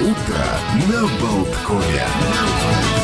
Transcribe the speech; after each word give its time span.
утро 0.00 0.46
на 0.88 1.00
Болткове. 1.20 2.97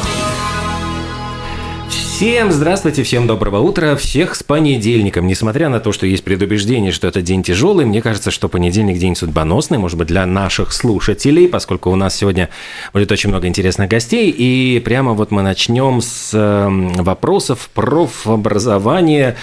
Всем 2.24 2.52
здравствуйте, 2.52 3.02
всем 3.02 3.26
доброго 3.26 3.58
утра, 3.58 3.96
всех 3.96 4.34
с 4.34 4.42
понедельником. 4.42 5.26
Несмотря 5.26 5.68
на 5.68 5.78
то, 5.78 5.92
что 5.92 6.06
есть 6.06 6.24
предубеждение, 6.24 6.90
что 6.90 7.06
это 7.06 7.20
день 7.20 7.42
тяжелый, 7.42 7.84
мне 7.84 8.00
кажется, 8.00 8.30
что 8.30 8.48
понедельник 8.48 8.96
день 8.96 9.14
судьбоносный, 9.14 9.76
может 9.76 9.98
быть, 9.98 10.08
для 10.08 10.24
наших 10.24 10.72
слушателей, 10.72 11.46
поскольку 11.48 11.90
у 11.90 11.96
нас 11.96 12.16
сегодня 12.16 12.48
будет 12.94 13.12
очень 13.12 13.28
много 13.28 13.46
интересных 13.46 13.90
гостей. 13.90 14.30
И 14.30 14.80
прямо 14.80 15.12
вот 15.12 15.32
мы 15.32 15.42
начнем 15.42 16.00
с 16.00 16.30
эм, 16.32 16.94
вопросов 16.94 17.68
профобразования 17.74 19.36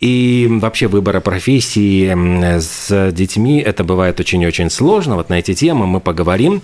и 0.00 0.46
вообще 0.60 0.88
выбора 0.88 1.20
профессии 1.20 2.58
с 2.60 3.12
детьми. 3.12 3.60
Это 3.60 3.82
бывает 3.82 4.20
очень-очень 4.20 4.68
сложно. 4.68 5.16
Вот 5.16 5.30
на 5.30 5.38
эти 5.38 5.54
темы 5.54 5.86
мы 5.86 6.00
поговорим. 6.00 6.60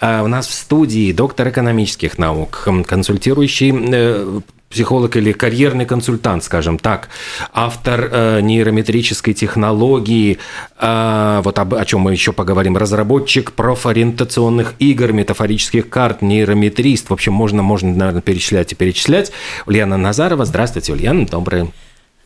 А 0.00 0.24
у 0.24 0.26
нас 0.26 0.48
в 0.48 0.52
студии 0.52 1.12
доктор 1.12 1.50
экономических 1.50 2.18
наук, 2.18 2.68
консультирующий 2.84 3.72
э, 3.72 4.40
психолог 4.76 5.16
или 5.16 5.32
карьерный 5.32 5.86
консультант, 5.86 6.44
скажем 6.44 6.78
так, 6.78 7.08
автор 7.54 8.10
э, 8.12 8.40
нейрометрической 8.42 9.32
технологии, 9.32 10.38
э, 10.78 11.40
вот 11.42 11.58
об, 11.58 11.74
о 11.74 11.84
чем 11.86 12.02
мы 12.02 12.12
еще 12.12 12.34
поговорим, 12.34 12.76
разработчик 12.76 13.52
профориентационных 13.52 14.74
игр, 14.78 15.12
метафорических 15.12 15.88
карт, 15.88 16.20
нейрометрист. 16.20 17.08
В 17.08 17.14
общем, 17.14 17.32
можно, 17.32 17.62
можно, 17.62 17.90
наверное, 17.94 18.20
перечислять 18.20 18.72
и 18.72 18.74
перечислять. 18.74 19.32
Ульяна 19.64 19.96
Назарова. 19.96 20.44
Здравствуйте, 20.44 20.92
Ульяна, 20.92 21.24
доброе 21.24 21.68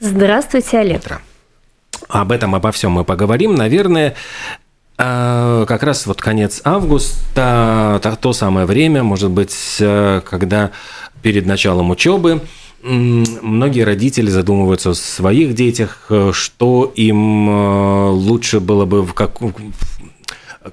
Здравствуйте, 0.01 0.79
Олег. 0.81 1.05
Утро. 1.05 1.21
Об 2.09 2.33
этом, 2.33 2.57
обо 2.57 2.73
всем 2.73 2.91
мы 2.91 3.05
поговорим. 3.05 3.55
Наверное, 3.55 4.17
э, 5.01 5.65
как 5.67 5.83
раз 5.83 6.07
вот 6.07 6.21
конец 6.21 6.61
августа, 6.65 8.01
то 8.21 8.33
самое 8.33 8.67
время, 8.67 9.03
может 9.03 9.31
быть, 9.31 9.77
э, 9.81 10.21
когда 10.29 10.71
перед 11.23 11.47
началом 11.47 11.91
учебы 11.91 12.43
многие 12.83 13.83
родители 13.83 14.31
задумываются 14.31 14.91
о 14.91 14.95
своих 14.95 15.55
детях, 15.55 16.07
э, 16.11 16.31
что 16.33 16.93
им 16.95 17.49
э, 17.49 18.09
лучше 18.11 18.61
было 18.61 18.85
бы 18.85 19.03
в 19.03 19.15
как 19.15 19.39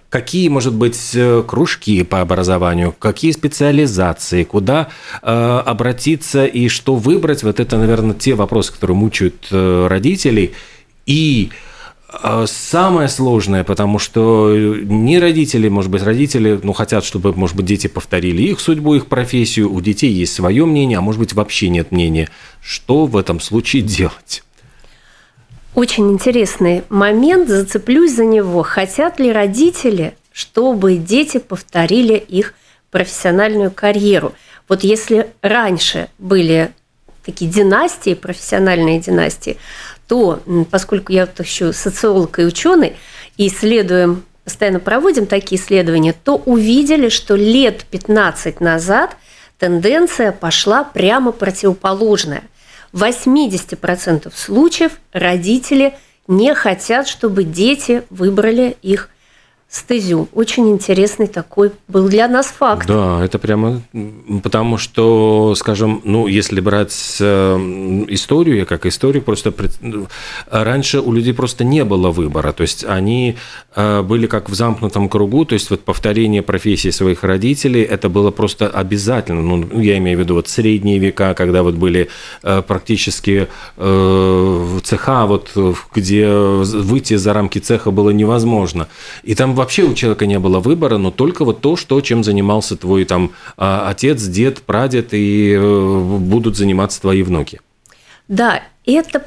какие, 0.10 0.50
может 0.50 0.74
быть, 0.74 1.18
кружки 1.48 2.04
по 2.04 2.20
образованию, 2.20 2.94
какие 3.00 3.32
специализации, 3.32 4.44
куда 4.44 4.90
обратиться 5.22 6.46
и 6.46 6.68
что 6.68 6.96
выбрать. 6.96 7.42
Вот 7.44 7.62
это, 7.62 7.78
наверное, 7.78 8.14
те 8.14 8.34
вопросы, 8.34 8.74
которые 8.74 8.98
мучают 8.98 9.48
родителей. 9.50 10.54
И 11.06 11.52
а 11.52 11.67
самое 12.46 13.10
сложное, 13.10 13.64
потому 13.64 14.00
что 14.00 14.56
не 14.56 15.20
родители, 15.20 15.68
может 15.68 15.92
быть, 15.92 16.04
родители, 16.04 16.60
ну, 16.64 16.72
хотят, 16.72 17.04
чтобы, 17.04 17.34
может 17.34 17.56
быть, 17.56 17.66
дети 17.66 17.88
повторили 17.88 18.44
их 18.44 18.62
судьбу, 18.62 18.96
их 18.96 19.08
профессию. 19.08 19.72
У 19.72 19.82
детей 19.82 20.12
есть 20.12 20.34
свое 20.34 20.66
мнение, 20.66 21.00
а 21.00 21.02
может 21.02 21.20
быть, 21.20 21.34
вообще 21.34 21.70
нет 21.70 21.92
мнения. 21.92 22.30
Что 22.62 23.06
в 23.06 23.18
этом 23.18 23.42
случае 23.42 23.82
делать? 23.82 24.44
Очень 25.76 26.12
интересный 26.14 26.84
момент, 26.90 27.50
зацеплюсь 27.50 28.16
за 28.16 28.26
него. 28.26 28.64
Хотят 28.64 29.20
ли 29.20 29.32
родители, 29.32 30.16
чтобы 30.32 30.96
дети 30.96 31.40
повторили 31.40 32.16
их 32.16 32.54
профессиональную 32.90 33.70
карьеру? 33.70 34.34
Вот 34.70 34.84
если 34.84 35.28
раньше 35.42 36.08
были 36.18 36.72
такие 37.24 37.52
династии, 37.52 38.14
профессиональные 38.14 39.00
династии, 39.02 39.58
то, 40.08 40.42
поскольку 40.72 41.12
я 41.12 41.26
вот 41.26 41.40
еще 41.46 41.74
социолог 41.74 42.40
и 42.40 42.46
ученый, 42.46 42.96
и 43.38 43.48
исследуем, 43.48 44.24
постоянно 44.44 44.80
проводим 44.80 45.26
такие 45.26 45.60
исследования, 45.60 46.14
то 46.14 46.36
увидели, 46.36 47.10
что 47.10 47.36
лет 47.36 47.86
15 47.92 48.62
назад 48.62 49.18
тенденция 49.60 50.32
пошла 50.32 50.84
прямо 50.84 51.32
противоположная. 51.32 52.44
В 52.94 53.04
80% 53.04 54.32
случаев 54.34 54.94
родители 55.12 55.94
не 56.28 56.54
хотят, 56.56 57.08
чтобы 57.08 57.44
дети 57.44 58.04
выбрали 58.10 58.78
их 58.82 59.10
стезю. 59.70 60.30
Очень 60.34 60.70
интересный 60.70 61.28
такой 61.28 61.72
был 61.88 62.08
для 62.08 62.28
нас 62.28 62.48
факт. 62.48 62.88
Да, 62.88 63.24
это 63.24 63.38
прямо 63.38 63.82
потому 64.44 64.78
что, 64.78 65.56
скажем, 65.56 66.02
ну, 66.06 66.28
если 66.28 66.62
брать 66.62 67.18
э, 67.20 67.56
историю, 68.08 68.66
как 68.66 68.86
историю, 68.86 69.22
просто 69.22 69.54
раньше 70.50 71.02
у 71.02 71.12
людей 71.12 71.34
просто 71.34 71.66
не 71.66 71.84
было 71.84 72.12
выбора, 72.12 72.54
то 72.54 72.62
есть 72.62 72.86
они 72.86 73.36
э, 73.76 74.02
были 74.04 74.28
как 74.28 74.50
в 74.50 74.56
замкнутом 74.56 75.10
кругу, 75.10 75.44
то 75.44 75.54
есть 75.54 75.70
вот 75.70 75.84
повторение 75.84 76.42
профессии 76.42 76.90
своих 76.92 77.24
родителей, 77.24 77.82
это 77.82 78.08
было 78.08 78.32
просто 78.32 78.70
обязательно, 78.70 79.42
ну, 79.42 79.82
я 79.82 79.98
имею 79.98 80.18
в 80.18 80.22
виду 80.22 80.36
вот 80.36 80.48
средние 80.48 80.98
века, 80.98 81.34
когда 81.34 81.64
вот 81.64 81.76
были 81.76 82.08
э, 82.44 82.62
практически 82.62 83.48
цеха, 83.78 85.26
вот 85.26 85.52
где 85.94 86.28
выйти 86.30 87.16
за 87.16 87.34
рамки 87.34 87.60
цеха 87.60 87.92
было 87.92 88.12
невозможно, 88.12 88.88
и 89.24 89.36
там 89.36 89.57
вообще 89.58 89.84
у 89.84 89.94
человека 89.94 90.26
не 90.26 90.40
было 90.40 90.60
выбора, 90.60 90.98
но 90.98 91.12
только 91.12 91.44
вот 91.44 91.60
то, 91.60 91.76
что, 91.76 92.00
чем 92.02 92.24
занимался 92.24 92.78
твой 92.78 93.04
там 93.06 93.32
а, 93.58 93.90
отец, 93.90 94.24
дед, 94.24 94.62
прадед, 94.62 95.14
и 95.14 95.54
э, 95.54 96.18
будут 96.20 96.56
заниматься 96.56 97.02
твои 97.02 97.24
внуки. 97.24 97.60
Да, 98.28 98.64
это 98.86 99.26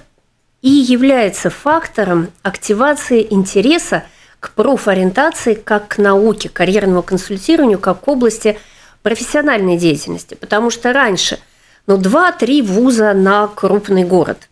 и 0.62 0.70
является 0.70 1.50
фактором 1.50 2.28
активации 2.42 3.26
интереса 3.30 4.04
к 4.40 4.52
профориентации 4.52 5.54
как 5.54 5.88
к 5.88 5.98
науке, 5.98 6.48
карьерному 6.48 7.02
консультированию, 7.02 7.78
как 7.78 8.00
к 8.00 8.08
области 8.08 8.58
профессиональной 9.02 9.76
деятельности. 9.76 10.34
Потому 10.34 10.70
что 10.70 10.92
раньше 10.92 11.38
ну, 11.86 11.98
2-3 11.98 12.62
вуза 12.62 13.12
на 13.12 13.46
крупный 13.48 14.04
город, 14.04 14.48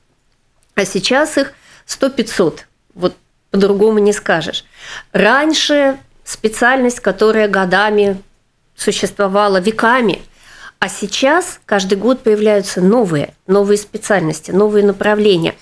а 0.75 0.85
сейчас 0.85 1.39
их 1.39 1.53
100-500. 1.87 2.61
Вот 2.95 3.17
по-другому 3.51 3.99
не 3.99 4.13
скажешь. 4.13 4.65
Раньше 5.13 5.99
специальность, 6.25 7.01
которая 7.01 7.49
годами 7.49 8.21
существовала 8.77 9.59
веками, 9.61 10.23
а 10.79 10.89
сейчас 10.89 11.59
каждый 11.67 11.99
год 11.99 12.23
появляются 12.23 12.81
новые, 12.81 13.35
новые 13.47 13.79
специальности, 13.79 14.53
новые 14.53 14.85
направления. 14.85 15.55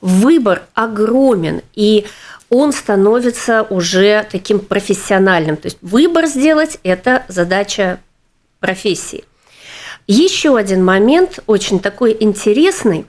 Выбор 0.00 0.62
огромен, 0.74 1.62
и 1.74 2.06
он 2.48 2.72
становится 2.72 3.62
уже 3.62 4.26
таким 4.30 4.60
профессиональным. 4.60 5.56
То 5.56 5.66
есть 5.66 5.78
выбор 5.82 6.26
сделать– 6.26 6.78
это 6.84 7.24
задача 7.28 8.00
профессии. 8.60 9.24
Еще 10.06 10.56
один 10.56 10.84
момент, 10.84 11.40
очень 11.46 11.80
такой 11.80 12.16
интересный. 12.18 13.06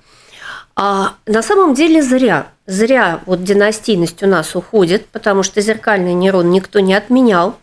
А 0.75 1.15
на 1.25 1.41
самом 1.41 1.73
деле 1.73 2.01
зря 2.01 2.47
Зря 2.71 3.19
вот 3.25 3.43
династийность 3.43 4.23
у 4.23 4.27
нас 4.27 4.55
уходит, 4.55 5.05
потому 5.07 5.43
что 5.43 5.59
зеркальный 5.59 6.13
нейрон 6.13 6.51
никто 6.51 6.79
не 6.79 6.93
отменял. 6.93 7.57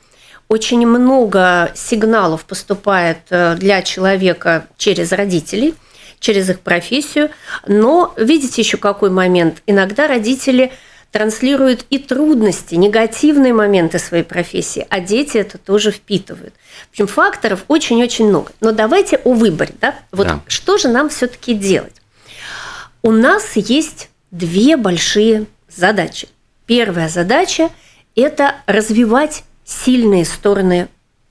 Очень 0.48 0.86
много 0.86 1.72
сигналов 1.74 2.44
поступает 2.44 3.20
э, 3.30 3.54
для 3.56 3.80
человека 3.80 4.66
через 4.76 5.12
родителей, 5.12 5.74
через 6.20 6.50
их 6.50 6.60
профессию. 6.60 7.30
Но 7.66 8.12
видите 8.18 8.60
еще 8.60 8.76
какой 8.76 9.08
момент? 9.08 9.62
Иногда 9.66 10.08
родители 10.08 10.72
транслируют 11.10 11.86
и 11.88 11.98
трудности, 11.98 12.74
негативные 12.74 13.54
моменты 13.54 13.98
своей 13.98 14.24
профессии, 14.24 14.86
а 14.90 15.00
дети 15.00 15.38
это 15.38 15.56
тоже 15.56 15.90
впитывают. 15.90 16.52
В 16.88 16.90
общем, 16.90 17.06
факторов 17.06 17.64
очень-очень 17.68 18.28
много. 18.28 18.52
Но 18.60 18.72
давайте 18.72 19.16
о 19.24 19.32
выборе. 19.32 19.72
Да? 19.80 19.94
Вот 20.12 20.26
да. 20.26 20.40
что 20.48 20.76
же 20.76 20.88
нам 20.88 21.08
все-таки 21.08 21.54
делать? 21.54 21.94
У 23.00 23.10
нас 23.10 23.52
есть 23.54 24.10
две 24.30 24.76
большие 24.76 25.46
задачи. 25.68 26.28
Первая 26.66 27.08
задача– 27.08 27.70
это 28.14 28.56
развивать 28.66 29.44
сильные 29.64 30.24
стороны 30.24 30.88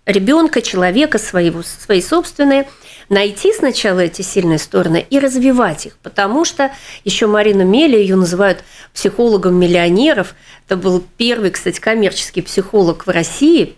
ребенка, 0.07 0.62
человека, 0.62 1.19
своего, 1.19 1.62
свои 1.62 2.01
собственные, 2.01 2.68
найти 3.10 3.54
сначала 3.54 4.00
эти 4.00 4.22
сильные 4.22 4.57
стороны 4.57 5.06
и 5.07 5.19
развивать 5.19 5.86
их, 5.86 5.98
потому 5.98 6.45
что 6.45 6.72
еще 7.04 7.27
Марина 7.27 7.63
Мели, 7.63 7.98
ее 7.98 8.16
называют 8.16 8.63
психологом 8.94 9.56
миллионеров, 9.56 10.33
это 10.66 10.77
был 10.77 11.04
первый, 11.18 11.51
кстати, 11.51 11.80
коммерческий 11.80 12.42
психолог 12.42 13.06
в 13.06 13.10
России, 13.10 13.75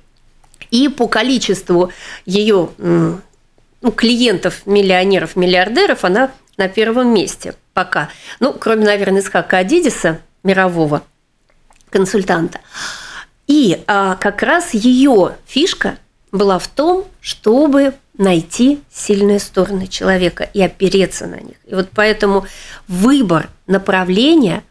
и 0.71 0.87
по 0.87 1.07
количеству 1.07 1.91
ее 2.25 2.69
ну, 2.77 3.91
клиентов, 3.95 4.61
миллионеров, 4.65 5.35
миллиардеров 5.35 6.03
она 6.03 6.31
на 6.59 6.67
первом 6.67 7.13
месте 7.13 7.55
пока. 7.73 8.09
Ну, 8.39 8.53
кроме, 8.53 8.85
наверное, 8.85 9.21
Исхака 9.21 9.57
Адидиса, 9.59 10.19
мирового 10.43 11.01
консультанта. 11.89 12.59
И 13.47 13.81
а, 13.87 14.15
как 14.15 14.43
раз 14.43 14.73
ее 14.73 15.35
фишка 15.47 15.97
была 16.31 16.59
в 16.59 16.67
том, 16.67 17.05
чтобы 17.21 17.93
найти 18.17 18.81
сильные 18.91 19.39
стороны 19.39 19.87
человека 19.87 20.47
и 20.53 20.61
опереться 20.61 21.25
на 21.25 21.37
них. 21.37 21.55
И 21.65 21.73
вот 21.73 21.89
поэтому 21.95 22.45
выбор 22.87 23.49
направления 23.65 24.63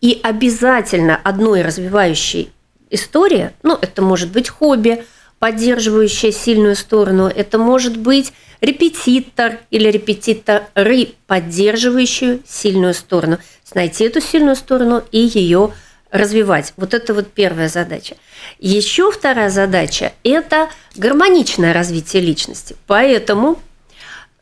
и 0.00 0.20
обязательно 0.22 1.16
одной 1.16 1.62
развивающей 1.62 2.52
истории, 2.90 3.50
ну, 3.62 3.78
это 3.80 4.02
может 4.02 4.30
быть 4.30 4.48
хобби, 4.48 5.04
поддерживающая 5.40 6.30
сильную 6.30 6.76
сторону. 6.76 7.26
Это 7.26 7.58
может 7.58 7.96
быть 7.96 8.32
репетитор 8.60 9.58
или 9.70 9.90
репетиторы, 9.90 11.14
поддерживающие 11.26 12.40
сильную 12.46 12.94
сторону. 12.94 13.38
Найти 13.74 14.04
эту 14.04 14.20
сильную 14.20 14.54
сторону 14.54 15.02
и 15.10 15.18
ее 15.18 15.72
развивать. 16.10 16.74
Вот 16.76 16.92
это 16.92 17.14
вот 17.14 17.28
первая 17.28 17.68
задача. 17.68 18.16
Еще 18.58 19.10
вторая 19.10 19.48
задача– 19.48 20.12
это 20.24 20.68
гармоничное 20.94 21.72
развитие 21.72 22.22
личности. 22.22 22.76
Поэтому 22.86 23.60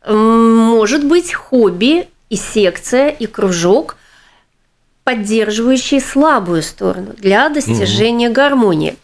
может 0.06 1.04
быть 1.04 1.32
хобби 1.32 2.08
и 2.28 2.36
секция, 2.36 3.08
и 3.08 3.26
кружок, 3.26 3.96
поддерживающие 5.04 6.00
слабую 6.00 6.62
сторону 6.62 7.14
для 7.16 7.48
достижения 7.50 8.28
угу. 8.28 8.34
гармонии. 8.34 8.96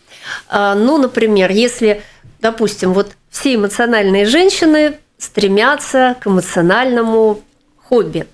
А, 0.49 0.75
ну, 0.75 0.99
например, 0.99 1.50
если, 1.50 2.03
допустим, 2.41 2.93
вот 2.93 3.12
все 3.31 3.55
эмоциональные 3.55 4.26
женщины 4.26 4.99
стремятся 5.19 6.17
к 6.21 6.26
эмоциональному 6.26 7.43
хобби. 7.76 8.26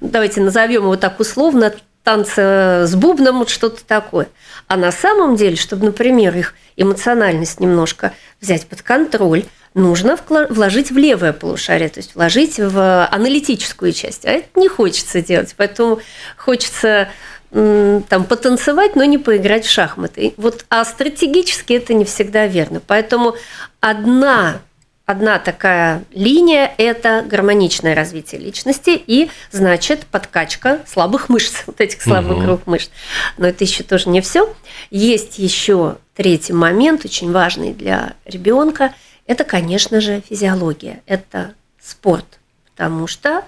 Давайте 0.00 0.40
назовем 0.40 0.82
его 0.82 0.96
так 0.96 1.18
условно 1.20 1.74
танцы 2.04 2.84
с 2.86 2.94
бубном, 2.94 3.40
вот 3.40 3.50
что-то 3.50 3.84
такое. 3.84 4.28
А 4.68 4.76
на 4.76 4.92
самом 4.92 5.36
деле, 5.36 5.56
чтобы, 5.56 5.86
например, 5.86 6.36
их 6.36 6.54
эмоциональность 6.76 7.58
немножко 7.58 8.12
взять 8.40 8.66
под 8.66 8.82
контроль, 8.82 9.44
нужно 9.74 10.18
вложить 10.48 10.90
в 10.90 10.96
левое 10.96 11.32
полушарие, 11.32 11.88
то 11.88 11.98
есть 11.98 12.14
вложить 12.14 12.58
в 12.58 13.06
аналитическую 13.06 13.92
часть. 13.92 14.24
А 14.24 14.30
это 14.30 14.48
не 14.54 14.68
хочется 14.68 15.20
делать, 15.20 15.54
поэтому 15.56 16.00
хочется 16.36 17.08
там 17.56 18.24
потанцевать, 18.24 18.96
но 18.96 19.04
не 19.04 19.16
поиграть 19.16 19.64
в 19.64 19.70
шахматы. 19.70 20.34
Вот, 20.36 20.66
а 20.68 20.84
стратегически 20.84 21.72
это 21.72 21.94
не 21.94 22.04
всегда 22.04 22.46
верно. 22.46 22.82
Поэтому 22.86 23.34
одна 23.80 24.60
Одна 25.06 25.38
такая 25.38 26.02
линия– 26.10 26.74
это 26.78 27.24
гармоничное 27.24 27.94
развитие 27.94 28.40
личности 28.40 29.00
и, 29.06 29.30
значит, 29.52 30.04
подкачка 30.06 30.80
слабых 30.84 31.28
мышц, 31.28 31.62
вот 31.68 31.80
этих 31.80 32.02
слабых 32.02 32.38
угу. 32.38 32.44
групп 32.44 32.66
мышц. 32.66 32.90
Но 33.38 33.46
это 33.46 33.62
еще 33.62 33.84
тоже 33.84 34.08
не 34.08 34.20
все. 34.20 34.52
Есть 34.90 35.38
еще 35.38 35.98
третий 36.16 36.52
момент, 36.52 37.04
очень 37.04 37.30
важный 37.30 37.72
для 37.72 38.14
ребенка. 38.24 38.92
Это, 39.28 39.44
конечно 39.44 40.00
же, 40.00 40.24
физиология, 40.28 41.02
это 41.06 41.54
спорт, 41.80 42.40
потому 42.72 43.06
что 43.06 43.44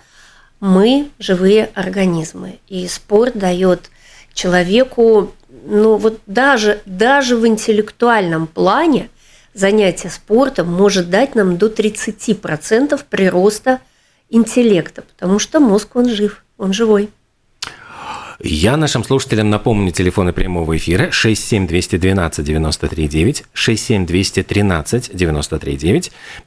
мы 0.60 1.10
живые 1.18 1.70
организмы, 1.74 2.60
и 2.68 2.86
спорт 2.86 3.36
дает 3.36 3.90
человеку, 4.38 5.34
ну 5.66 5.96
вот 5.96 6.20
даже, 6.26 6.80
даже 6.86 7.36
в 7.36 7.46
интеллектуальном 7.46 8.46
плане– 8.46 9.10
занятие 9.58 10.10
спортом 10.10 10.72
может 10.72 11.10
дать 11.10 11.34
нам 11.34 11.58
до 11.58 11.66
30% 11.66 13.00
прироста 13.08 13.80
интеллекта, 14.30 15.02
потому 15.02 15.38
что 15.38 15.60
мозг, 15.60 15.96
он 15.96 16.08
жив, 16.08 16.44
он 16.56 16.72
живой. 16.72 17.10
Я 18.40 18.76
нашим 18.76 19.02
слушателям 19.02 19.50
напомню 19.50 19.90
телефоны 19.90 20.32
прямого 20.32 20.76
эфира 20.76 21.10
67212 21.10 22.44
93 22.44 23.34
67213 23.52 25.10
93 25.12 26.02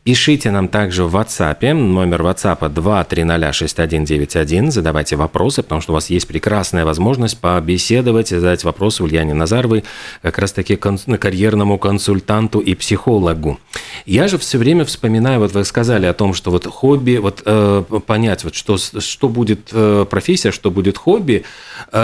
Пишите 0.06 0.52
нам 0.52 0.70
также 0.70 1.04
в 1.04 1.14
WhatsApp, 1.14 1.74
номер 1.74 2.22
WhatsApp 2.22 2.70
2306191, 2.70 4.72
задавайте 4.72 5.18
вопросы, 5.18 5.64
потому 5.64 5.82
что 5.82 5.92
у 5.92 5.96
вас 5.96 6.10
есть 6.10 6.30
прекрасная 6.30 6.86
возможность 6.86 7.38
побеседовать, 7.38 8.30
задать 8.30 8.64
вопросы 8.64 9.04
Ульяне 9.04 9.34
Назаровой, 9.34 9.84
как 10.22 10.40
раз 10.40 10.54
таки 10.54 10.78
карьерному 10.78 11.78
консультанту 11.78 12.60
и 12.60 12.74
психологу. 12.74 13.60
Я 14.06 14.30
же 14.30 14.38
все 14.38 14.58
время 14.58 14.86
вспоминаю, 14.86 15.42
вот 15.42 15.52
вы 15.52 15.66
сказали 15.66 16.06
о 16.06 16.14
том, 16.14 16.34
что 16.34 16.52
вот 16.52 16.66
хобби, 16.66 17.18
вот 17.18 17.44
э, 17.46 17.84
понять, 18.08 18.46
вот 18.46 18.56
что, 18.56 18.78
что 18.78 19.28
будет 19.28 19.72
э, 19.74 20.06
профессия, 20.10 20.52
что 20.52 20.72
будет 20.72 20.98
хобби, 20.98 21.44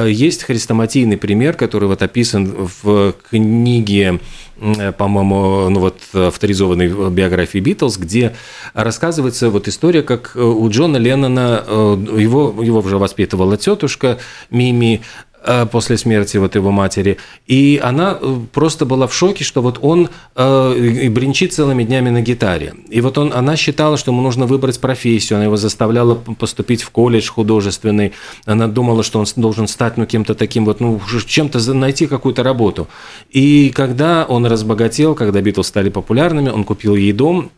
есть 0.06 0.44
хрестоматийный 0.44 1.18
пример, 1.18 1.56
который 1.56 1.88
вот 1.88 2.02
описан 2.02 2.70
в 2.84 3.14
книге 3.30 4.20
по-моему, 4.98 5.70
ну 5.70 5.80
вот 5.80 6.00
авторизованной 6.14 7.12
биографии 7.12 7.60
Битлз, 7.60 7.98
где 7.98 8.36
рассказывается 8.74 9.52
вот 9.52 9.68
история, 9.68 10.02
как 10.02 10.36
у 10.36 10.68
Джона 10.70 10.98
Леннона, 10.98 11.64
э, 11.66 11.98
его, 12.18 12.56
его 12.64 12.80
уже 12.80 12.98
воспитывала 12.98 13.56
тетушка 13.58 14.18
Мими, 14.50 15.02
Э, 15.27 15.27
после 15.72 15.98
смерти 15.98 16.38
вот 16.38 16.56
его 16.56 16.72
матери. 16.72 17.18
И 17.46 17.80
она 17.84 18.18
э, 18.20 18.40
просто 18.52 18.86
была 18.86 19.08
в 19.08 19.14
шоке, 19.14 19.44
что 19.44 19.62
вот 19.62 19.80
он 19.82 20.10
э, 20.36 21.10
бренчит 21.10 21.54
целыми 21.54 21.84
днями 21.84 22.10
на 22.10 22.22
гитаре. 22.22 22.74
И 22.90 23.02
вот 23.02 23.18
он, 23.18 23.32
она 23.34 23.56
считала, 23.56 23.98
что 23.98 24.12
ему 24.12 24.22
нужно 24.22 24.46
выбрать 24.46 24.80
профессию. 24.80 25.38
Она 25.38 25.46
его 25.46 25.58
заставляла 25.58 26.16
поступить 26.16 26.82
в 26.82 26.90
колледж 26.90 27.30
художественный. 27.30 28.14
Она 28.46 28.68
думала, 28.68 29.04
что 29.04 29.20
он 29.20 29.26
должен 29.36 29.68
стать 29.68 29.98
ну, 29.98 30.06
кем-то 30.06 30.36
таким 30.36 30.66
вот, 30.66 30.80
ну, 30.80 31.00
чем-то 31.26 31.74
найти 31.74 32.08
какую-то 32.08 32.44
работу. 32.44 32.88
И 33.30 33.72
когда 33.74 34.26
он 34.28 34.46
разбогател, 34.46 35.16
когда 35.16 35.42
Битлз 35.42 35.68
стали 35.68 35.90
популярными, 35.90 36.50
он 36.50 36.64
купил 36.64 36.96
ей 36.96 37.14
дом, 37.14 37.52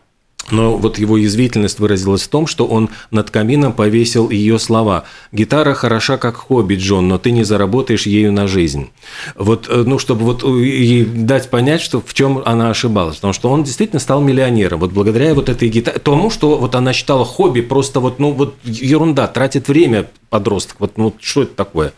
но 0.51 0.77
вот 0.77 0.97
его 0.97 1.17
язвительность 1.17 1.79
выразилась 1.79 2.23
в 2.23 2.27
том, 2.27 2.47
что 2.47 2.65
он 2.65 2.89
над 3.11 3.29
камином 3.29 3.73
повесил 3.73 4.29
ее 4.29 4.59
слова. 4.59 5.05
«Гитара 5.31 5.73
хороша 5.73 6.17
как 6.17 6.35
хобби, 6.35 6.75
Джон, 6.75 7.07
но 7.07 7.17
ты 7.17 7.31
не 7.31 7.43
заработаешь 7.43 8.05
ею 8.05 8.31
на 8.31 8.47
жизнь». 8.47 8.89
Вот, 9.35 9.67
э, 9.69 9.83
ну, 9.85 9.99
чтобы 9.99 10.25
вот 10.25 10.43
ей 10.43 11.05
дать 11.05 11.49
понять, 11.49 11.81
что 11.81 12.01
в 12.01 12.13
чем 12.13 12.41
она 12.45 12.69
ошибалась. 12.69 13.15
Потому 13.15 13.33
что 13.33 13.49
он 13.49 13.63
действительно 13.63 13.99
стал 13.99 14.21
миллионером. 14.21 14.79
Вот 14.79 14.91
благодаря 14.91 15.33
вот 15.33 15.49
этой 15.49 15.69
гитаре, 15.69 15.99
тому, 15.99 16.29
что 16.29 16.57
вот 16.57 16.75
она 16.75 16.93
считала 16.93 17.25
хобби, 17.25 17.61
просто 17.61 17.99
вот, 17.99 18.19
ну, 18.19 18.31
вот 18.31 18.55
ерунда, 18.63 19.27
тратит 19.27 19.67
время 19.67 20.09
подросток. 20.29 20.77
Вот, 20.79 20.97
ну, 20.97 21.13
что 21.19 21.43
это 21.43 21.55
такое? 21.55 21.93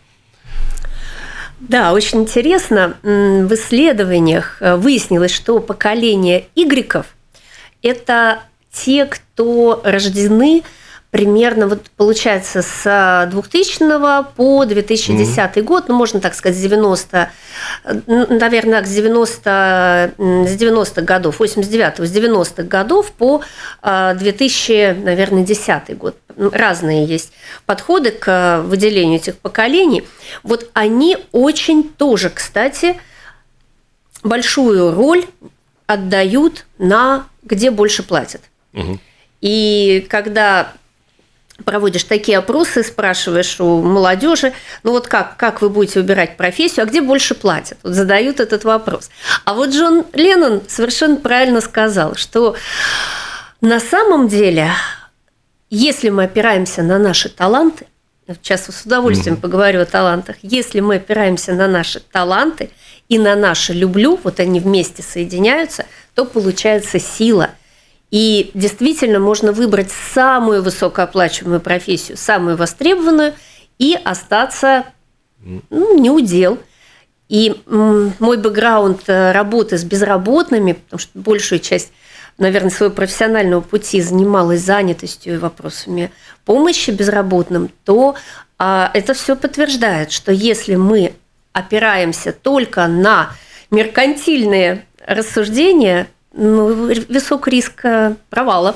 Да, 1.59 1.93
очень 1.93 2.21
интересно. 2.21 2.95
В 3.03 3.53
исследованиях 3.53 4.57
э, 4.61 4.75
выяснилось, 4.75 5.31
что 5.31 5.59
поколение 5.59 6.45
игреков– 6.55 7.05
это 7.81 8.41
те, 8.71 9.05
кто 9.05 9.81
рождены 9.83 10.63
примерно, 11.11 11.67
вот 11.67 11.81
получается, 11.97 12.61
с 12.61 13.29
2000 13.29 14.23
по 14.35 14.65
2010 14.65 15.37
mm-hmm. 15.37 15.61
год, 15.61 15.89
ну, 15.89 15.95
можно 15.95 16.21
так 16.21 16.33
сказать, 16.33 16.57
с 16.57 16.61
90, 16.61 17.29
наверное, 18.05 18.83
с 18.83 18.89
90, 18.89 20.13
с 20.17 20.55
90 20.55 21.01
годов, 21.01 21.39
89 21.39 21.97
с 21.97 22.15
90-х 22.15 22.63
годов 22.63 23.11
по 23.11 23.41
2000, 23.83 25.03
наверное, 25.03 25.43
10 25.43 25.97
год. 25.97 26.15
Разные 26.37 27.05
есть 27.05 27.33
подходы 27.65 28.11
к 28.11 28.61
выделению 28.65 29.17
этих 29.17 29.37
поколений. 29.37 30.07
Вот 30.43 30.69
они 30.73 31.17
очень 31.33 31.89
тоже, 31.89 32.29
кстати, 32.29 32.97
большую 34.23 34.95
роль 34.95 35.25
отдают 35.87 36.65
на 36.77 37.27
где 37.43 37.71
больше 37.71 38.03
платят. 38.03 38.41
Угу. 38.73 38.99
И 39.41 40.05
когда 40.09 40.73
проводишь 41.65 42.03
такие 42.03 42.37
опросы, 42.37 42.83
спрашиваешь 42.83 43.59
у 43.59 43.81
молодежи, 43.81 44.53
ну 44.83 44.91
вот 44.91 45.07
как, 45.07 45.37
как 45.37 45.61
вы 45.61 45.69
будете 45.69 45.99
выбирать 45.99 46.37
профессию, 46.37 46.83
а 46.83 46.85
где 46.87 47.01
больше 47.01 47.35
платят? 47.35 47.77
Вот 47.83 47.93
задают 47.93 48.39
этот 48.39 48.63
вопрос. 48.63 49.09
А 49.45 49.53
вот 49.53 49.69
Джон 49.69 50.05
Леннон 50.13 50.61
совершенно 50.67 51.17
правильно 51.17 51.61
сказал, 51.61 52.15
что 52.15 52.55
на 53.61 53.79
самом 53.79 54.27
деле, 54.27 54.71
если 55.69 56.09
мы 56.09 56.23
опираемся 56.23 56.81
на 56.83 56.97
наши 56.97 57.29
таланты, 57.29 57.85
сейчас 58.27 58.65
с 58.65 58.85
удовольствием 58.85 59.35
mm 59.35 59.41
поговорю 59.41 59.81
о 59.81 59.85
талантах, 59.85 60.37
если 60.41 60.79
мы 60.79 60.95
опираемся 60.95 61.53
на 61.53 61.67
наши 61.67 61.99
таланты 61.99 62.71
и 63.11 63.19
на 63.19 63.35
наше 63.35 63.73
«люблю», 63.73 64.19
вот 64.23 64.39
они 64.39 64.59
вместе 64.59 65.03
соединяются– 65.03 65.85
то 66.15 66.25
получается 66.25 66.99
сила. 66.99 67.51
И 68.09 68.51
действительно 68.53 69.19
можно 69.19 69.53
выбрать 69.53 69.89
самую 70.13 70.61
высокооплачиваемую 70.63 71.61
профессию, 71.61 72.17
самую 72.17 72.57
востребованную, 72.57 73.33
и 73.79 73.97
остаться 74.03 74.85
ну, 75.39 75.97
не 75.97 76.09
удел. 76.09 76.59
И 77.29 77.55
мой 77.65 78.37
бэкграунд 78.37 79.03
э, 79.07 79.31
работы 79.31 79.77
с 79.77 79.85
безработными, 79.85 80.73
потому 80.73 80.99
что 80.99 81.11
большую 81.17 81.59
часть, 81.59 81.93
наверное, 82.37 82.69
своего 82.69 82.93
профессионального 82.93 83.61
пути 83.61 84.01
занималась 84.01 84.59
занятостью 84.59 85.35
и 85.35 85.37
вопросами 85.37 86.11
помощи 86.43 86.91
безработным, 86.91 87.71
то 87.85 88.15
а, 88.59 88.91
это 88.93 89.13
все 89.13 89.37
подтверждает, 89.37 90.11
что 90.11 90.33
если 90.33 90.75
мы 90.75 91.13
опираемся 91.53 92.31
только 92.31 92.87
на 92.87 93.33
меркантильные 93.71 94.85
рассуждения, 95.05 96.07
ну, 96.33 96.93
высок 97.09 97.47
риск 97.47 97.85
провала. 98.29 98.75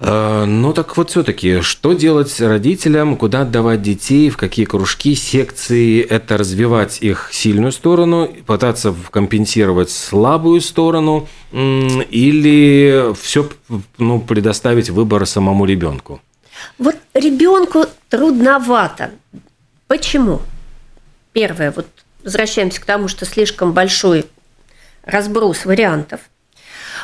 Э, 0.00 0.44
ну 0.46 0.72
так 0.72 0.96
вот 0.96 1.10
все-таки, 1.10 1.60
что 1.60 1.92
делать 1.92 2.40
родителям, 2.40 3.16
куда 3.16 3.42
отдавать 3.42 3.82
детей, 3.82 4.30
в 4.30 4.36
какие 4.36 4.64
кружки, 4.64 5.14
секции, 5.14 6.00
это 6.00 6.38
развивать 6.38 6.98
их 7.02 7.28
сильную 7.32 7.72
сторону, 7.72 8.28
пытаться 8.46 8.94
компенсировать 9.10 9.90
слабую 9.90 10.60
сторону 10.62 11.28
или 11.52 13.14
все 13.20 13.48
ну, 13.98 14.20
предоставить 14.20 14.88
выбор 14.90 15.26
самому 15.26 15.66
ребенку? 15.66 16.20
Вот 16.78 16.96
ребенку 17.14 17.84
трудновато. 18.08 19.10
Почему? 19.86 20.40
Первое, 21.32 21.70
вот 21.70 21.86
возвращаемся 22.22 22.80
к 22.80 22.84
тому, 22.84 23.08
что 23.08 23.24
слишком 23.24 23.72
большой 23.72 24.26
разброс 25.04 25.64
вариантов. 25.64 26.20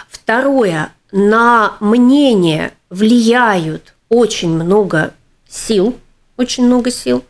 Второе, 0.09 0.93
на 1.13 1.77
мнение 1.81 2.73
влияют 2.91 3.95
очень 4.09 4.51
много 4.51 5.15
сил, 5.49 5.99
очень 6.37 6.67
много 6.67 6.91
сил. 6.91 7.25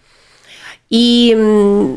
И 0.89 1.97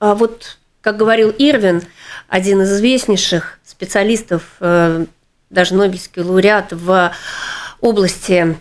а 0.00 0.14
вот, 0.14 0.58
как 0.80 0.96
говорил 0.96 1.34
Ирвин, 1.36 1.82
один 2.28 2.62
из 2.62 2.72
известнейших 2.72 3.58
специалистов, 3.64 4.42
э, 4.60 5.06
даже 5.50 5.74
Нобелевский 5.74 6.22
лауреат 6.22 6.72
в 6.72 7.12
области 7.80 8.56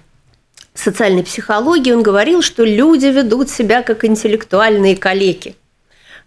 социальной 0.79 1.23
психологии, 1.23 1.91
он 1.91 2.03
говорил, 2.03 2.41
что 2.41 2.63
люди 2.63 3.07
ведут 3.07 3.49
себя 3.49 3.83
как 3.83 4.05
интеллектуальные 4.05 4.95
калеки. 4.95 5.55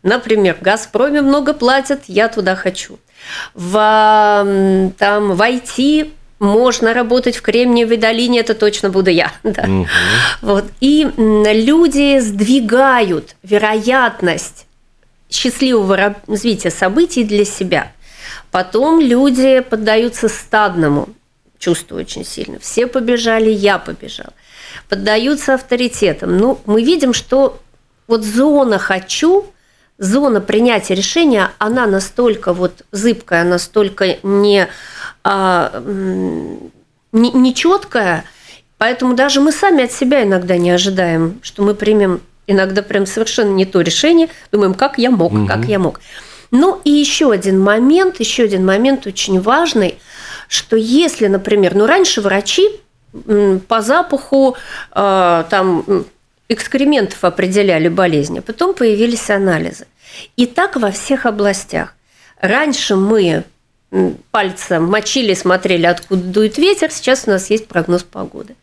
Например, 0.02 0.54
в 0.54 0.62
«Газпроме» 0.62 1.21
много 1.21 1.52
платят, 1.52 2.02
я 2.07 2.28
туда 2.28 2.57
хочу. 2.57 2.99
В, 3.54 4.92
там, 4.99 5.35
в 5.35 5.40
IT 5.40 6.11
можно 6.38 6.95
работать 6.95 7.37
в 7.37 7.42
Кремниевой 7.42 7.99
долине, 7.99 8.40
это 8.40 8.54
точно 8.54 8.90
буду 8.90 9.11
я. 9.11 9.30
Да. 9.42 9.62
Угу. 9.62 9.87
Вот. 10.42 10.64
И 10.80 11.07
люди 11.16 12.19
сдвигают 12.21 13.37
вероятность 13.42 14.66
счастливого 15.28 16.14
развития 16.26 16.71
событий 16.71 17.25
для 17.25 17.45
себя. 17.45 17.92
Потом 18.50 19.00
люди 19.00 19.61
поддаются 19.61 20.28
стадному 20.28 21.11
чувству 21.61 21.97
очень 21.97 22.25
сильно. 22.25 22.59
Все 22.59 22.88
побежали, 22.88 23.50
я 23.50 23.79
побежал. 23.79 24.33
Поддаются 24.88 25.55
авторитетам. 25.55 26.37
Ну, 26.37 26.59
мы 26.67 26.83
видим, 26.83 27.12
что 27.12 27.61
вот 28.09 28.25
зона 28.25 28.79
«хочу», 28.79 29.47
зона 29.99 30.40
принятия 30.40 30.95
решения, 30.95 31.50
она 31.59 31.87
настолько 31.87 32.52
вот 32.52 32.83
зыбкая, 32.90 33.45
настолько 33.45 34.17
не 34.23 34.67
а, 35.23 35.83
нечеткая, 37.12 38.25
поэтому 38.79 39.14
даже 39.14 39.40
мы 39.40 39.52
сами 39.52 39.85
от 39.85 39.93
себя 39.93 40.25
иногда 40.25 40.57
не 40.57 40.71
ожидаем, 40.71 41.38
что 41.43 41.62
мы 41.62 41.75
примем 41.75 42.23
иногда 42.47 42.83
прям 42.83 43.07
совершенно 43.07 43.50
не 43.50 43.67
то 43.67 43.81
решение, 43.83 44.29
думаем, 44.50 44.75
как 44.75 44.99
я 44.99 45.11
мог, 45.11 45.33
угу. 45.33 45.47
как 45.47 45.67
я 45.67 45.79
мог. 45.79 46.00
Ну 46.50 46.81
и 46.83 46.90
еще 46.90 47.31
один 47.31 47.61
момент, 47.61 48.19
еще 48.19 48.45
один 48.45 48.64
момент 48.64 49.07
очень 49.07 49.40
важный, 49.40 49.99
что 50.50 50.75
если, 50.75 51.28
например, 51.28 51.76
ну 51.76 51.87
раньше 51.87 52.21
врачи 52.21 52.69
по 53.69 53.80
запаху 53.80 54.57
э, 54.92 55.45
там 55.49 56.07
экскрементов 56.49 57.23
определяли 57.25 57.87
болезни, 57.87 58.40
потом 58.40 58.75
появились 58.75 59.30
анализы. 59.30 59.87
И 60.37 60.47
так 60.47 60.75
во 60.75 60.90
всех 60.90 61.25
областях. 61.25 61.95
Раньше 62.40 62.97
мы 62.97 63.45
пальцем 64.33 64.87
мочили, 64.87 65.35
смотрели, 65.35 65.87
откуда 65.87 66.23
дует 66.23 66.59
ветер, 66.59 66.90
сейчас 66.90 67.28
у 67.28 67.30
нас 67.30 67.49
есть 67.50 67.69
прогноз 67.69 68.02
погоды. 68.02 68.57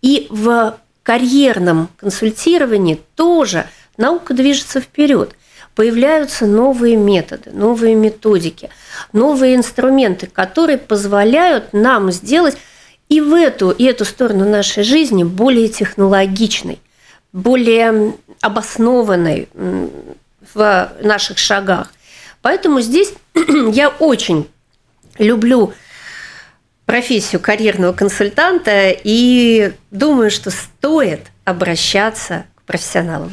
И 0.00 0.28
в 0.30 0.78
карьерном 1.02 1.90
консультировании 1.98 2.98
тоже 3.14 3.66
наука 3.98 4.32
движется 4.32 4.80
вперед. 4.80 5.34
Появляются 5.76 6.46
новые 6.46 6.96
методы, 6.96 7.50
новые 7.52 7.94
методики, 7.94 8.70
новые 9.12 9.56
инструменты, 9.56 10.26
которые 10.26 10.78
позволяют 10.78 11.74
нам 11.74 12.10
сделать 12.10 12.56
и 13.10 13.20
в 13.20 13.34
эту, 13.34 13.70
и 13.72 13.84
эту 13.84 14.06
сторону 14.06 14.48
нашей 14.48 14.84
жизни 14.84 15.22
более 15.22 15.68
технологичной, 15.68 16.80
более 17.34 18.14
обоснованной 18.40 19.50
в 20.54 20.92
наших 21.02 21.36
шагах. 21.36 21.92
Поэтому 22.40 22.80
здесь 22.80 23.12
я 23.72 23.90
очень 23.90 24.48
люблю 25.18 25.74
профессию 26.86 27.38
карьерного 27.38 27.92
консультанта 27.92 28.96
и 29.04 29.74
думаю, 29.90 30.30
что 30.30 30.50
стоит 30.50 31.20
обращаться 31.44 32.46
профессионалам. 32.66 33.30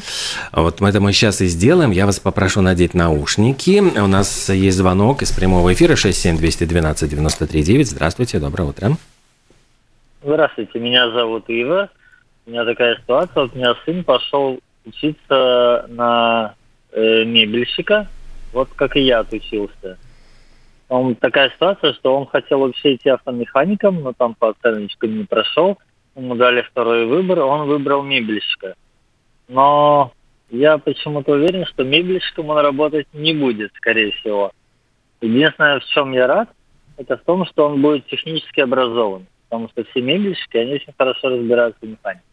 Вот 0.51 0.79
мы 0.79 0.89
это 0.89 1.01
мы 1.01 1.11
сейчас 1.11 1.41
и 1.41 1.47
сделаем. 1.47 1.91
Я 1.91 2.05
вас 2.05 2.19
попрошу 2.19 2.61
надеть 2.61 2.93
наушники. 2.93 3.79
У 3.79 4.07
нас 4.07 4.49
есть 4.49 4.77
звонок 4.77 5.21
из 5.21 5.31
прямого 5.31 5.73
эфира 5.73 5.95
67212 5.95 7.09
939. 7.09 7.87
Здравствуйте, 7.87 8.39
доброе 8.39 8.69
утро. 8.69 8.91
Здравствуйте, 10.23 10.79
меня 10.79 11.09
зовут 11.11 11.49
Ива. 11.49 11.89
У 12.45 12.51
меня 12.51 12.65
такая 12.65 12.95
ситуация. 12.97 13.43
Вот 13.43 13.53
у 13.53 13.57
меня 13.57 13.75
сын 13.85 14.03
пошел 14.03 14.59
учиться 14.85 15.85
на 15.89 16.55
э, 16.91 17.23
мебельщика, 17.23 18.07
вот 18.51 18.69
как 18.75 18.95
и 18.95 19.01
я 19.01 19.19
отучился. 19.19 19.97
Он, 20.89 21.15
такая 21.15 21.49
ситуация, 21.49 21.93
что 21.93 22.15
он 22.15 22.27
хотел 22.27 22.59
вообще 22.59 22.95
идти 22.95 23.09
автомехаником, 23.09 24.03
но 24.03 24.13
там 24.13 24.35
по 24.35 24.49
оценочкам 24.49 25.17
не 25.17 25.23
прошел. 25.23 25.79
Ему 26.15 26.35
дали 26.35 26.61
второй 26.61 27.05
выбор, 27.05 27.39
он 27.39 27.67
выбрал 27.67 28.03
мебельщика. 28.03 28.75
Но 29.47 30.11
я 30.49 30.77
почему-то 30.77 31.33
уверен, 31.33 31.65
что 31.65 31.83
мебельщиком 31.83 32.49
он 32.49 32.59
работать 32.59 33.07
не 33.13 33.33
будет, 33.33 33.71
скорее 33.75 34.11
всего. 34.11 34.51
Единственное, 35.21 35.79
в 35.79 35.85
чем 35.85 36.11
я 36.13 36.27
рад, 36.27 36.49
это 36.97 37.17
в 37.17 37.21
том, 37.21 37.45
что 37.45 37.67
он 37.67 37.81
будет 37.81 38.05
технически 38.07 38.61
образован. 38.61 39.25
Потому 39.49 39.69
что 39.69 39.83
все 39.83 40.01
мебельщики, 40.01 40.57
они 40.57 40.73
очень 40.73 40.93
хорошо 40.97 41.29
разбираются 41.29 41.79
в 41.85 41.89
механике. 41.89 42.23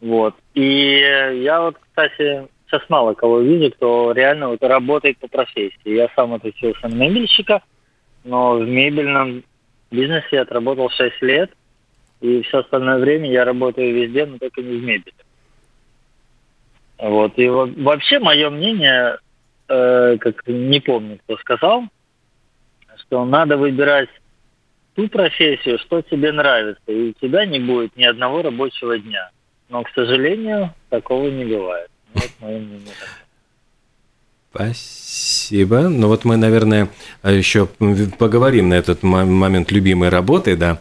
Вот. 0.00 0.34
И 0.54 0.98
я 1.42 1.62
вот, 1.62 1.76
кстати, 1.78 2.46
сейчас 2.66 2.82
мало 2.88 3.14
кого 3.14 3.40
вижу, 3.40 3.72
кто 3.72 4.12
реально 4.12 4.48
вот 4.48 4.62
работает 4.62 5.18
по 5.18 5.28
профессии. 5.28 5.74
Я 5.84 6.08
сам 6.14 6.34
отучился 6.34 6.88
на 6.88 6.94
мебельщика, 6.94 7.62
но 8.24 8.56
в 8.56 8.68
мебельном 8.68 9.44
бизнесе 9.90 10.28
я 10.32 10.42
отработал 10.42 10.90
6 10.90 11.22
лет, 11.22 11.50
и 12.20 12.42
все 12.42 12.58
остальное 12.58 12.98
время 12.98 13.30
я 13.30 13.44
работаю 13.44 13.94
везде, 13.94 14.26
но 14.26 14.38
только 14.38 14.62
не 14.62 14.76
в 14.78 14.82
мебели. 14.82 15.14
Вот. 16.98 17.38
И 17.38 17.48
вообще 17.48 18.18
мое 18.18 18.50
мнение, 18.50 19.18
э, 19.68 20.16
как 20.18 20.46
не 20.46 20.80
помню, 20.80 21.18
кто 21.24 21.36
сказал, 21.38 21.84
что 22.96 23.24
надо 23.24 23.56
выбирать 23.56 24.08
ту 24.94 25.08
профессию, 25.08 25.78
что 25.78 26.02
тебе 26.02 26.32
нравится, 26.32 26.82
и 26.88 27.10
у 27.10 27.12
тебя 27.12 27.46
не 27.46 27.60
будет 27.60 27.96
ни 27.96 28.04
одного 28.04 28.42
рабочего 28.42 28.98
дня. 28.98 29.30
Но, 29.68 29.82
к 29.84 29.90
сожалению, 29.94 30.74
такого 30.88 31.28
не 31.28 31.44
бывает. 31.44 31.90
Вот 32.14 32.30
мое 32.40 32.58
мнение. 32.58 32.94
Спасибо. 34.50 35.82
Ну 35.88 36.08
вот 36.08 36.24
мы, 36.24 36.36
наверное, 36.36 36.88
еще 37.22 37.66
поговорим 38.18 38.70
на 38.70 38.74
этот 38.74 39.02
момент 39.02 39.70
любимой 39.70 40.08
работы, 40.08 40.56
да. 40.56 40.80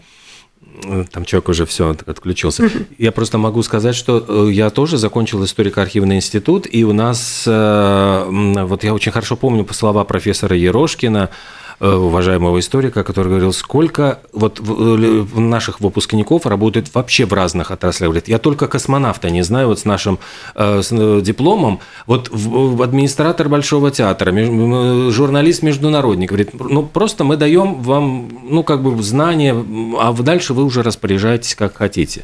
Там 1.11 1.25
человек 1.25 1.49
уже 1.49 1.65
все 1.65 1.95
отключился. 2.05 2.69
Я 2.97 3.11
просто 3.11 3.37
могу 3.37 3.63
сказать, 3.63 3.95
что 3.95 4.23
э, 4.27 4.51
я 4.51 4.69
тоже 4.69 4.97
закончил 4.97 5.43
историко-архивный 5.43 6.17
институт, 6.17 6.67
и 6.69 6.83
у 6.83 6.93
нас, 6.93 7.43
э, 7.47 8.25
вот 8.63 8.83
я 8.83 8.93
очень 8.93 9.11
хорошо 9.11 9.35
помню 9.35 9.67
слова 9.71 10.03
профессора 10.03 10.55
Ерошкина, 10.55 11.29
Э, 11.29 11.33
уважаемого 11.79 12.59
историка, 12.59 13.03
который 13.03 13.27
говорил, 13.27 13.53
сколько 13.53 14.19
вот 14.33 14.59
э, 14.59 15.25
наших 15.35 15.79
выпускников 15.79 16.45
работает 16.45 16.93
вообще 16.93 17.25
в 17.25 17.33
разных 17.33 17.71
отраслях. 17.71 18.09
Говорит, 18.09 18.27
я 18.27 18.39
только 18.39 18.67
космонавта 18.67 19.29
не 19.29 19.43
знаю, 19.43 19.67
вот 19.67 19.79
с 19.79 19.85
нашим 19.85 20.19
э, 20.55 20.81
с 20.81 21.21
дипломом, 21.21 21.79
вот 22.05 22.29
администратор 22.29 23.47
Большого 23.49 23.91
театра, 23.91 24.31
журналист-международник, 24.31 26.29
говорит, 26.29 26.49
ну 26.53 26.83
просто 26.83 27.23
мы 27.23 27.37
даем 27.37 27.81
вам, 27.81 28.29
ну 28.43 28.63
как 28.63 28.81
бы 28.81 29.01
знания, 29.03 29.55
а 29.99 30.13
дальше 30.13 30.53
вы 30.53 30.63
уже 30.63 30.81
распоряжаетесь 30.81 31.55
как 31.55 31.77
хотите. 31.77 32.23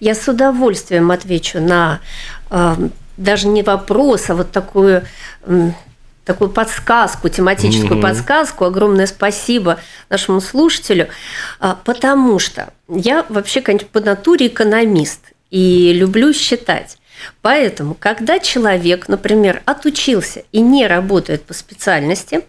Я 0.00 0.14
с 0.14 0.28
удовольствием 0.28 1.10
отвечу 1.10 1.60
на 1.60 2.00
даже 3.18 3.48
не 3.48 3.62
вопрос, 3.62 4.30
а 4.30 4.34
вот 4.34 4.50
такую 4.50 5.02
такую 6.28 6.50
подсказку, 6.50 7.30
тематическую 7.30 7.98
mm-hmm. 7.98 8.02
подсказку. 8.02 8.66
Огромное 8.66 9.06
спасибо 9.06 9.80
нашему 10.10 10.42
слушателю, 10.42 11.08
а, 11.58 11.78
потому 11.84 12.38
что 12.38 12.68
я 12.86 13.24
вообще, 13.30 13.62
по 13.62 14.00
натуре 14.00 14.48
экономист 14.48 15.20
и 15.50 15.90
люблю 15.94 16.34
считать. 16.34 16.98
Поэтому, 17.40 17.94
когда 17.98 18.38
человек, 18.40 19.08
например, 19.08 19.62
отучился 19.64 20.42
и 20.52 20.60
не 20.60 20.86
работает 20.86 21.44
по 21.44 21.54
специальности, 21.54 22.42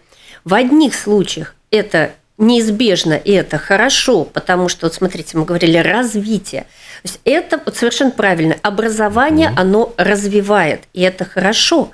в 0.44 0.52
одних 0.52 0.94
случаях 0.94 1.54
это 1.70 2.12
неизбежно, 2.36 3.14
и 3.14 3.32
это 3.32 3.56
хорошо, 3.56 4.24
потому 4.24 4.68
что, 4.68 4.86
вот 4.86 4.94
смотрите, 4.94 5.38
мы 5.38 5.46
говорили 5.46 5.78
развитие. 5.78 6.62
То 7.02 7.08
есть 7.08 7.20
это 7.24 7.58
вот 7.64 7.76
совершенно 7.78 8.10
правильно. 8.10 8.56
Образование, 8.60 9.48
mm-hmm. 9.48 9.60
оно 9.60 9.94
развивает, 9.96 10.82
и 10.92 11.00
это 11.00 11.24
хорошо. 11.24 11.92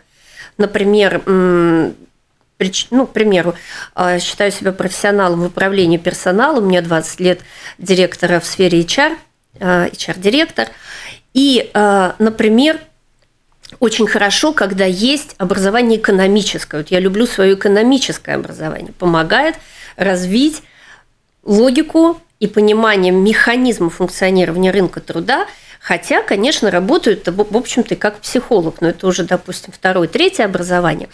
Например, 0.58 1.22
ну, 1.26 3.06
к 3.06 3.12
примеру, 3.12 3.54
а, 3.94 4.18
считаю 4.18 4.50
себя 4.50 4.72
профессионалом 4.72 5.42
в 5.42 5.46
управлении 5.46 5.98
персоналом, 5.98 6.64
у 6.64 6.68
меня 6.68 6.82
20 6.82 7.20
лет 7.20 7.40
директора 7.78 8.40
в 8.40 8.46
сфере 8.46 8.80
HR, 8.80 9.16
HR-директор. 9.60 10.68
И, 11.34 11.70
а, 11.74 12.14
например, 12.18 12.80
очень 13.80 14.06
хорошо, 14.06 14.52
когда 14.52 14.84
есть 14.84 15.34
образование 15.38 15.98
экономическое. 15.98 16.78
Вот 16.78 16.90
я 16.90 17.00
люблю 17.00 17.26
свое 17.26 17.54
экономическое 17.54 18.34
образование. 18.34 18.92
Помогает 18.98 19.56
развить 19.96 20.62
логику 21.42 22.20
и 22.38 22.46
понимание 22.46 23.12
механизма 23.12 23.90
функционирования 23.90 24.70
рынка 24.70 25.00
труда, 25.00 25.46
хотя, 25.86 26.20
конечно, 26.20 26.72
работают, 26.72 27.28
в 27.28 27.56
общем-то, 27.56 27.94
как 27.94 28.18
психолог, 28.18 28.80
но 28.80 28.88
это 28.88 29.06
уже, 29.06 29.22
допустим, 29.22 29.72
второе, 29.72 30.08
третье 30.08 30.44
образование. 30.44 31.08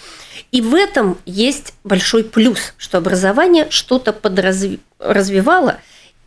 И 0.50 0.62
в 0.62 0.74
этом 0.74 1.18
есть 1.26 1.74
большой 1.84 2.24
плюс, 2.24 2.72
что 2.78 2.96
образование 2.96 3.66
что-то 3.68 4.14
подразвивало, 4.14 5.76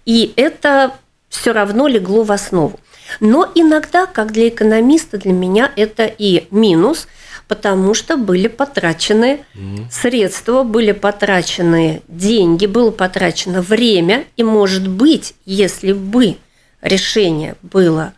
и 0.05 0.31
это 0.35 0.93
все 1.27 1.53
равно 1.53 1.87
легло 1.87 2.21
в 2.21 2.31
основу. 2.31 2.79
Но 3.19 3.51
иногда, 3.55 4.05
как 4.05 4.31
для 4.31 4.49
экономиста, 4.49 5.17
для 5.17 5.33
меня 5.33 5.71
это 5.75 6.05
и 6.05 6.45
минус, 6.51 7.07
потому 7.47 7.95
что 7.95 8.15
были 8.15 8.47
потрачены 8.47 9.39
mm-hmm. 9.55 9.85
средства, 9.91 10.61
были 10.61 10.91
потрачены 10.91 12.03
деньги, 12.07 12.67
было 12.67 12.91
потрачено 12.91 13.63
время, 13.63 14.25
и, 14.37 14.43
может 14.43 14.87
быть, 14.87 15.33
если 15.45 15.93
бы 15.93 16.37
решение 16.83 17.55
было 17.63 18.13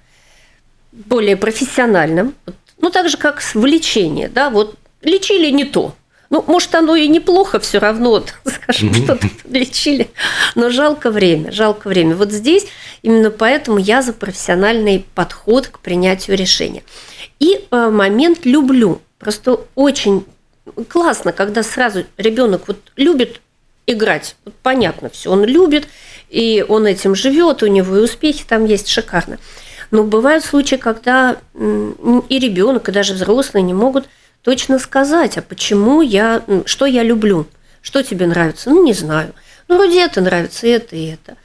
более 1.05 1.37
профессиональным, 1.37 2.35
ну, 2.79 2.89
так 2.89 3.09
же, 3.09 3.17
как 3.17 3.41
влечение, 3.53 4.29
да, 4.29 4.49
вот 4.49 4.75
лечили 5.01 5.49
не 5.49 5.65
то, 5.65 5.95
ну, 6.29 6.43
может, 6.45 6.75
оно 6.75 6.95
и 6.95 7.07
неплохо 7.07 7.59
все 7.59 7.79
равно, 7.79 8.23
скажем, 8.45 8.93
что-то 8.93 9.29
лечили. 9.49 10.09
Но 10.55 10.69
жалко 10.69 11.09
время, 11.09 11.51
жалко 11.51 11.87
время. 11.87 12.15
Вот 12.15 12.31
здесь 12.31 12.67
именно 13.01 13.31
поэтому 13.31 13.77
я 13.77 14.01
за 14.01 14.13
профессиональный 14.13 15.05
подход 15.15 15.67
к 15.67 15.79
принятию 15.79 16.35
решения. 16.37 16.83
И 17.39 17.65
э, 17.71 17.89
момент 17.89 18.45
люблю. 18.45 19.01
Просто 19.19 19.61
очень 19.75 20.25
классно, 20.89 21.31
когда 21.31 21.63
сразу 21.63 22.05
ребенок 22.17 22.67
вот 22.67 22.77
любит 22.97 23.41
играть. 23.85 24.35
Вот 24.43 24.53
понятно 24.61 25.09
все, 25.09 25.31
он 25.31 25.45
любит, 25.45 25.87
и 26.29 26.65
он 26.67 26.85
этим 26.85 27.15
живет, 27.15 27.63
у 27.63 27.67
него 27.67 27.97
и 27.97 28.01
успехи 28.01 28.43
там 28.45 28.65
есть 28.65 28.89
шикарно. 28.89 29.39
Но 29.91 30.03
бывают 30.03 30.43
случаи, 30.43 30.75
когда 30.75 31.37
и 31.55 32.39
ребенок, 32.39 32.89
и 32.89 32.91
даже 32.91 33.13
взрослые 33.13 33.63
не 33.63 33.73
могут 33.73 34.07
точно 34.41 34.79
сказать, 34.79 35.37
а 35.37 35.41
почему 35.41 36.01
я, 36.01 36.41
что 36.65 36.85
я 36.85 37.03
люблю, 37.03 37.47
что 37.81 38.03
тебе 38.03 38.27
нравится, 38.27 38.69
ну 38.69 38.83
не 38.83 38.93
знаю. 38.93 39.33
Ну, 39.67 39.75
вроде 39.75 40.01
это 40.01 40.21
нравится, 40.21 40.67
это 40.67 40.95
и 40.95 41.07
это. 41.07 41.35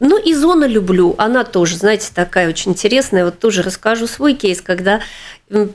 Ну, 0.00 0.18
и 0.18 0.34
зона 0.34 0.66
люблю, 0.66 1.14
она 1.16 1.44
тоже, 1.44 1.76
знаете, 1.76 2.10
такая 2.14 2.48
очень 2.48 2.72
интересная. 2.72 3.24
Вот 3.24 3.38
тоже 3.38 3.62
расскажу 3.62 4.06
свой 4.06 4.34
кейс, 4.34 4.60
когда 4.60 5.00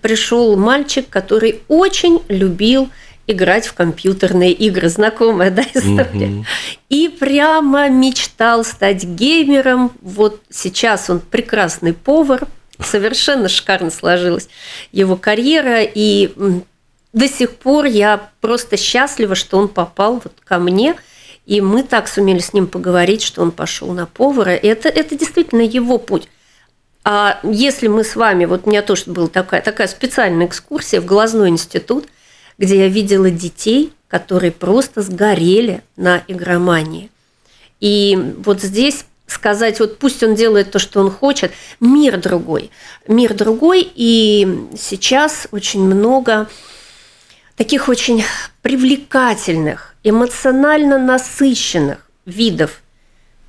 пришел 0.02 0.56
мальчик, 0.58 1.10
который 1.10 1.62
очень 1.68 2.22
любил 2.28 2.90
играть 3.28 3.68
в 3.68 3.74
компьютерные 3.74 4.54
игры. 4.54 4.90
Знакомая, 4.90 5.52
да, 5.52 5.62
история? 5.62 6.28
Mm-hmm. 6.28 6.46
И 6.90 7.10
прямо 7.10 7.90
мечтал 7.90 8.64
стать 8.64 9.04
геймером. 9.04 9.92
Вот 10.02 10.42
сейчас 10.50 11.10
он 11.10 11.20
прекрасный 11.20 11.94
повар, 11.94 12.48
совершенно 12.80 13.50
шикарно 13.50 13.92
сложилась 13.92 14.48
его 14.92 15.18
карьера, 15.18 15.82
и 15.84 16.34
до 17.14 17.28
сих 17.28 17.56
пор 17.56 17.86
я 17.86 18.30
просто 18.42 18.78
счастлива, 18.78 19.36
что 19.36 19.58
он 19.58 19.68
попал 19.68 20.22
вот 20.24 20.34
ко 20.44 20.58
мне, 20.58 20.96
и 21.46 21.62
мы 21.62 21.84
так 21.84 22.08
сумели 22.08 22.40
с 22.40 22.54
ним 22.54 22.68
поговорить, 22.68 23.22
что 23.22 23.42
он 23.42 23.52
пошел 23.52 23.92
на 23.94 24.06
повара. 24.06 24.52
Это, 24.52 24.90
это 24.90 25.18
действительно 25.18 25.62
его 25.62 25.98
путь. 25.98 26.28
А 27.04 27.40
если 27.44 27.88
мы 27.88 28.04
с 28.04 28.18
вами, 28.18 28.46
вот 28.46 28.64
у 28.66 28.70
меня 28.70 28.82
тоже 28.82 29.04
была 29.08 29.28
такая, 29.28 29.62
такая 29.62 29.88
специальная 29.88 30.46
экскурсия 30.46 31.00
в 31.00 31.06
глазной 31.06 31.50
институт, 31.50 32.06
где 32.58 32.78
я 32.78 32.88
видела 32.88 33.30
детей, 33.30 33.94
которые 34.08 34.52
просто 34.52 35.02
сгорели 35.02 35.82
на 35.96 36.24
игромании. 36.28 37.10
И 37.80 38.34
вот 38.40 38.62
здесь 38.62 39.06
сказать, 39.28 39.80
вот 39.80 40.00
пусть 40.00 40.24
он 40.24 40.36
делает 40.36 40.72
то, 40.72 40.80
что 40.80 41.02
он 41.02 41.12
хочет, 41.12 41.52
мир 41.80 42.18
другой. 42.18 42.72
Мир 43.08 43.34
другой, 43.34 43.90
и 43.94 44.68
сейчас 44.78 45.48
очень 45.52 45.84
много 45.84 46.48
таких 47.56 47.90
очень 47.90 48.24
привлекательных, 48.62 49.96
эмоционально 50.04 50.98
насыщенных 50.98 52.10
видов 52.26 52.82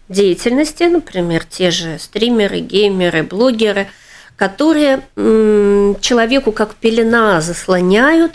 деятельности, 0.09 0.85
например, 0.85 1.45
те 1.45 1.71
же 1.71 1.99
стримеры, 1.99 2.61
геймеры, 2.61 3.23
блогеры, 3.23 3.89
которые 4.37 5.03
человеку 5.15 6.53
как 6.53 6.75
пелена 6.75 7.41
заслоняют 7.41 8.33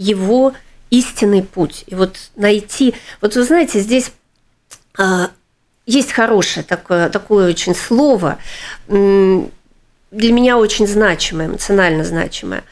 его 0.00 0.54
истинный 0.88 1.42
путь. 1.42 1.84
И 1.86 1.94
вот 1.94 2.16
найти, 2.34 2.94
вот 3.20 3.36
вы 3.36 3.44
знаете, 3.44 3.80
здесь 3.80 4.12
а, 4.98 5.30
есть 5.86 6.12
хорошее 6.12 6.64
такое, 6.64 7.10
такое 7.10 7.50
очень 7.50 7.74
слово, 7.74 8.38
для 8.88 10.32
меня 10.32 10.58
очень 10.58 10.88
значимое, 10.88 11.46
эмоционально 11.46 12.02
значимое. 12.02 12.64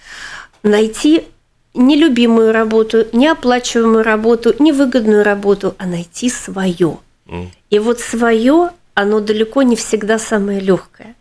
Найти 0.63 1.27
нелюбимую 1.75 2.53
работу, 2.53 3.07
неоплачиваемую 3.13 4.03
работу, 4.03 4.55
невыгодную 4.59 5.23
работу, 5.23 5.77
а 5.79 5.87
найти 5.87 6.31
свое. 6.31 6.99
Mm. 7.27 7.49
И 7.71 7.79
вот 7.79 8.01
свое, 8.01 8.71
оно 8.95 9.21
далеко 9.21 9.63
не 9.63 9.77
всегда 9.77 10.19
самое 10.19 10.61
легкое. 10.61 11.15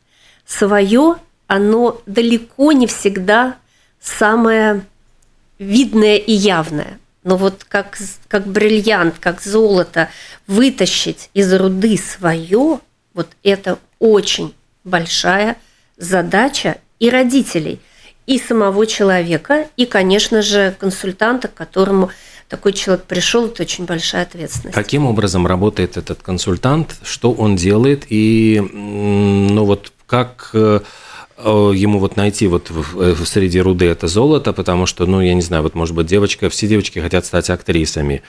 Свое, 0.46 1.18
оно 1.48 2.02
далеко 2.06 2.72
не 2.72 2.88
всегда 2.88 3.58
самое 4.02 4.82
видное 5.60 6.18
и 6.18 6.32
явное. 6.32 7.00
Но 7.24 7.36
вот 7.36 7.66
как, 7.68 7.98
как 8.28 8.48
бриллиант, 8.48 9.16
как 9.20 9.42
золото 9.42 10.10
вытащить 10.48 11.30
из 11.34 11.54
руды 11.54 11.98
свое, 11.98 12.80
вот 13.14 13.28
это 13.44 13.80
очень 14.00 14.54
большая 14.84 15.58
задача 15.98 16.78
и 17.00 17.10
родителей, 17.10 17.80
и 18.28 18.40
самого 18.40 18.86
человека, 18.86 19.68
и, 19.78 19.86
конечно 19.86 20.42
же, 20.42 20.76
консультанта, 20.80 21.48
к 21.48 21.54
которому 21.54 22.12
такой 22.50 22.74
человек 22.74 23.06
пришел, 23.06 23.48
это 23.48 23.64
очень 23.64 23.86
большая 23.86 24.24
ответственность. 24.24 24.76
Каким 24.76 25.06
образом 25.06 25.48
работает 25.48 25.98
этот 25.98 26.22
консультант, 26.22 26.96
что 27.04 27.32
он 27.32 27.56
делает, 27.56 28.06
и 28.10 28.62
ну 28.72 29.66
вот 29.66 29.92
как 30.06 30.52
э, 30.54 30.80
ему 31.38 32.00
вот 32.00 32.16
найти 32.16 32.48
вот 32.48 32.70
в, 32.70 33.02
э, 33.02 33.16
среди 33.26 33.62
руды 33.62 33.86
это 33.86 34.08
золото, 34.08 34.54
потому 34.54 34.86
что, 34.86 35.06
ну, 35.06 35.22
я 35.22 35.34
не 35.34 35.42
знаю, 35.42 35.64
вот, 35.64 35.76
может 35.76 35.96
быть, 35.96 36.08
девочка, 36.08 36.50
все 36.50 36.68
девочки 36.68 37.00
хотят 37.00 37.26
стать 37.26 37.50
актрисами. 37.50 38.24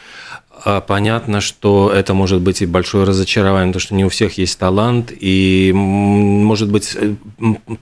А 0.64 0.80
понятно, 0.80 1.40
что 1.40 1.90
это 1.94 2.12
может 2.14 2.40
быть 2.40 2.60
и 2.60 2.66
большое 2.66 3.04
разочарование, 3.04 3.72
потому 3.72 3.80
что 3.80 3.94
не 3.94 4.04
у 4.04 4.08
всех 4.10 4.36
есть 4.36 4.58
талант, 4.58 5.12
и, 5.18 5.72
может 5.74 6.70
быть, 6.70 6.96
э, 7.00 7.14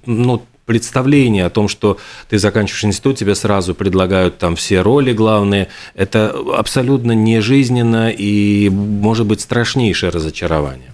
ну, 0.07 0.43
представление 0.65 1.47
о 1.47 1.51
том, 1.51 1.69
что 1.69 1.99
ты 2.29 2.39
заканчиваешь 2.39 2.85
институт, 2.85 3.19
тебе 3.19 3.35
сразу 3.35 3.75
предлагают 3.75 4.39
там 4.39 4.55
все 4.55 4.81
роли 4.81 5.12
главные, 5.12 5.69
это 5.95 6.35
абсолютно 6.55 7.12
нежизненно 7.12 8.11
и, 8.11 8.69
может 8.69 9.27
быть, 9.27 9.41
страшнейшее 9.41 10.11
разочарование. 10.11 10.93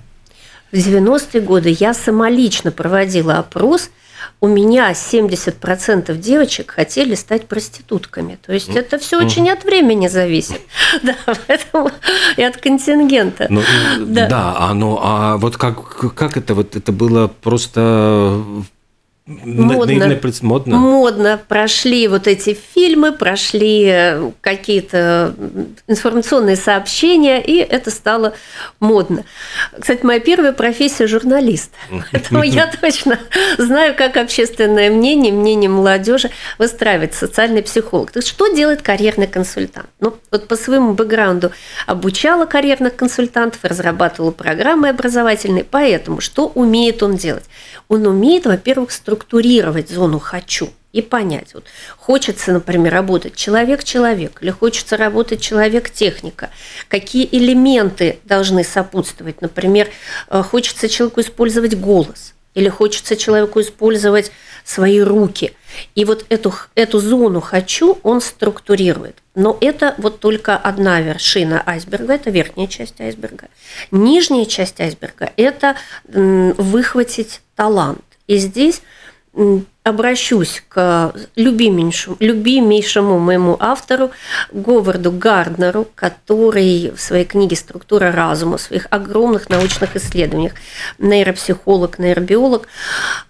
В 0.73 0.77
90-е 0.77 1.42
годы 1.42 1.77
я 1.79 1.92
самолично 1.92 2.71
проводила 2.71 3.38
опрос– 3.38 3.90
у 4.42 4.48
меня 4.48 4.90
70% 4.90 6.16
девочек 6.16 6.72
хотели 6.72 7.14
стать 7.14 7.46
проститутками. 7.46 8.40
То 8.44 8.52
есть 8.52 8.70
это 8.70 8.98
все 8.98 9.24
очень 9.24 9.48
от 9.48 9.64
времени 9.64 10.09
зависит. 10.09 10.61
Да, 11.02 11.14
поэтому 11.46 11.90
и 12.37 12.42
от 12.42 12.57
контингента. 12.57 13.46
Ну, 13.48 13.62
да. 14.00 14.26
да, 14.26 14.55
а, 14.59 14.74
ну, 14.74 14.98
а 15.00 15.37
вот 15.37 15.57
как, 15.57 16.14
как 16.14 16.37
это 16.37 16.55
вот 16.55 16.76
это 16.76 16.92
было 16.92 17.28
просто 17.28 18.42
модно. 19.26 20.18
модно. 20.42 20.76
Модно. 20.76 21.40
Прошли 21.48 22.08
вот 22.08 22.26
эти 22.26 22.58
фильмы, 22.74 23.12
прошли 23.12 23.85
э, 23.87 24.30
какие-то 24.40 25.35
информационные 25.87 26.56
сообщения, 26.56 27.40
и 27.40 27.56
это 27.56 27.90
стало 27.90 28.35
модно. 28.80 29.24
Кстати, 29.78 30.04
моя 30.04 30.20
первая 30.20 30.52
профессия– 30.52 31.06
журналист. 31.08 31.70
Поэтому 32.11 32.42
я 32.42 32.70
точно 32.80 33.18
знаю, 33.58 33.94
как 33.94 34.16
общественное 34.16 34.90
мнение, 34.90 35.32
мнение 35.32 35.70
молодежи 35.70 36.30
выстраивать 36.58 37.14
социальный 37.14 37.62
психолог. 37.62 38.11
То 38.11 38.18
есть, 38.18 38.28
что 38.28 38.48
делает 38.48 38.82
карьерный 38.82 39.28
консультант? 39.28 39.87
Ну, 40.00 40.16
вот 40.30 40.48
по 40.48 40.56
своему 40.56 40.94
бэкграунду 40.94 41.52
обучала 41.87 42.46
карьерных 42.46 42.96
консультантов, 42.96 43.61
разрабатывала 43.62 44.32
программы 44.32 44.88
образовательные, 44.88 45.64
поэтому 45.64 46.20
что 46.20 46.48
умеет 46.48 47.02
он 47.02 47.16
делать? 47.16 47.44
Он 47.88 48.06
умеет, 48.06 48.46
во-первых, 48.46 48.90
структурировать 48.90 49.21
зону 49.88 50.18
«хочу» 50.18 50.70
и 50.92 51.00
понять. 51.00 51.54
Вот 51.54 51.64
хочется, 51.96 52.52
например, 52.52 52.92
работать 52.92 53.35
человек-человек 53.35 54.42
или 54.42 54.50
хочется 54.50 54.96
работать 54.96 55.40
человек-техника. 55.40 56.50
Какие 56.88 57.28
элементы 57.32 58.18
должны 58.24 58.62
сопутствовать? 58.62 59.40
Например, 59.40 59.88
э, 60.28 60.42
хочется 60.42 60.88
человеку 60.88 61.20
использовать 61.20 61.78
голос 61.78 62.35
или 62.54 62.68
хочется 62.68 63.16
человеку 63.16 63.61
использовать 63.61 64.30
свои 64.64 65.00
руки. 65.00 65.54
И 65.94 66.04
вот 66.04 66.26
эту, 66.28 66.54
эту 66.74 67.00
зону 67.00 67.40
«хочу» 67.40 67.98
он 68.02 68.20
структурирует. 68.20 69.16
Но 69.35 69.56
это 69.61 69.94
вот 69.96 70.20
только 70.20 70.56
одна 70.56 71.00
вершина 71.00 71.62
айсберга, 71.64 72.14
это 72.14 72.30
верхняя 72.30 72.68
часть 72.68 73.00
айсберга. 73.00 73.48
Нижняя 73.90 74.44
часть 74.44 74.80
айсберга– 74.80 75.32
это 75.37 75.76
выхватить 76.04 77.40
талант. 77.56 78.04
И 78.26 78.37
здесь 78.37 78.82
обращусь 79.83 80.62
к 80.68 81.14
любимейшему, 81.37 82.16
любимейшему 82.21 83.18
моему 83.18 83.57
автору 83.59 84.11
Говарду 84.53 85.11
Гарднеру, 85.11 85.88
который 85.95 86.90
в 86.90 87.01
своей 87.01 87.25
книге 87.25 87.57
«Структура 87.57 88.12
разума», 88.12 88.59
в 88.59 88.61
своих 88.61 88.87
огромных 88.90 89.49
научных 89.49 89.97
исследованиях, 89.97 90.53
нейропсихолог, 90.99 91.99
нейробиолог, 91.99 92.68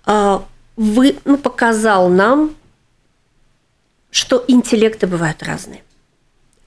а, 0.05 0.45
вы, 0.77 1.17
ну, 1.25 1.39
показал 1.39 2.09
нам, 2.09 2.55
что 4.11 4.45
интеллекты 4.49 5.07
бывают 5.07 5.43
разные. 5.43 5.83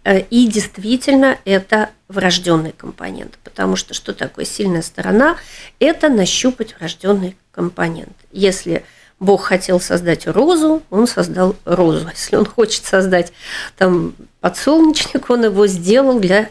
Э, 0.04 0.21
и 0.21 0.48
действительно 0.48 1.38
это 1.45 1.89
врожденный 2.08 2.71
компонент, 2.71 3.38
потому 3.43 3.76
что 3.76 3.93
что 3.93 4.13
такое 4.13 4.45
сильная 4.45 4.82
сторона? 4.82 5.36
Это 5.80 6.10
нащупать 6.10 6.76
врожденный 6.80 7.36
компонент. 7.52 8.15
Если 8.32 8.86
Бог 9.19 9.43
хотел 9.43 9.80
создать 9.80 10.28
розу, 10.28 10.84
он 10.89 11.08
создал 11.08 11.56
розу. 11.65 12.10
Если 12.10 12.36
он 12.36 12.45
хочет 12.45 12.86
создать 12.86 13.32
там 13.78 14.13
подсолнечник, 14.41 15.30
он 15.30 15.45
его 15.45 15.67
сделал 15.67 16.19
для 16.19 16.49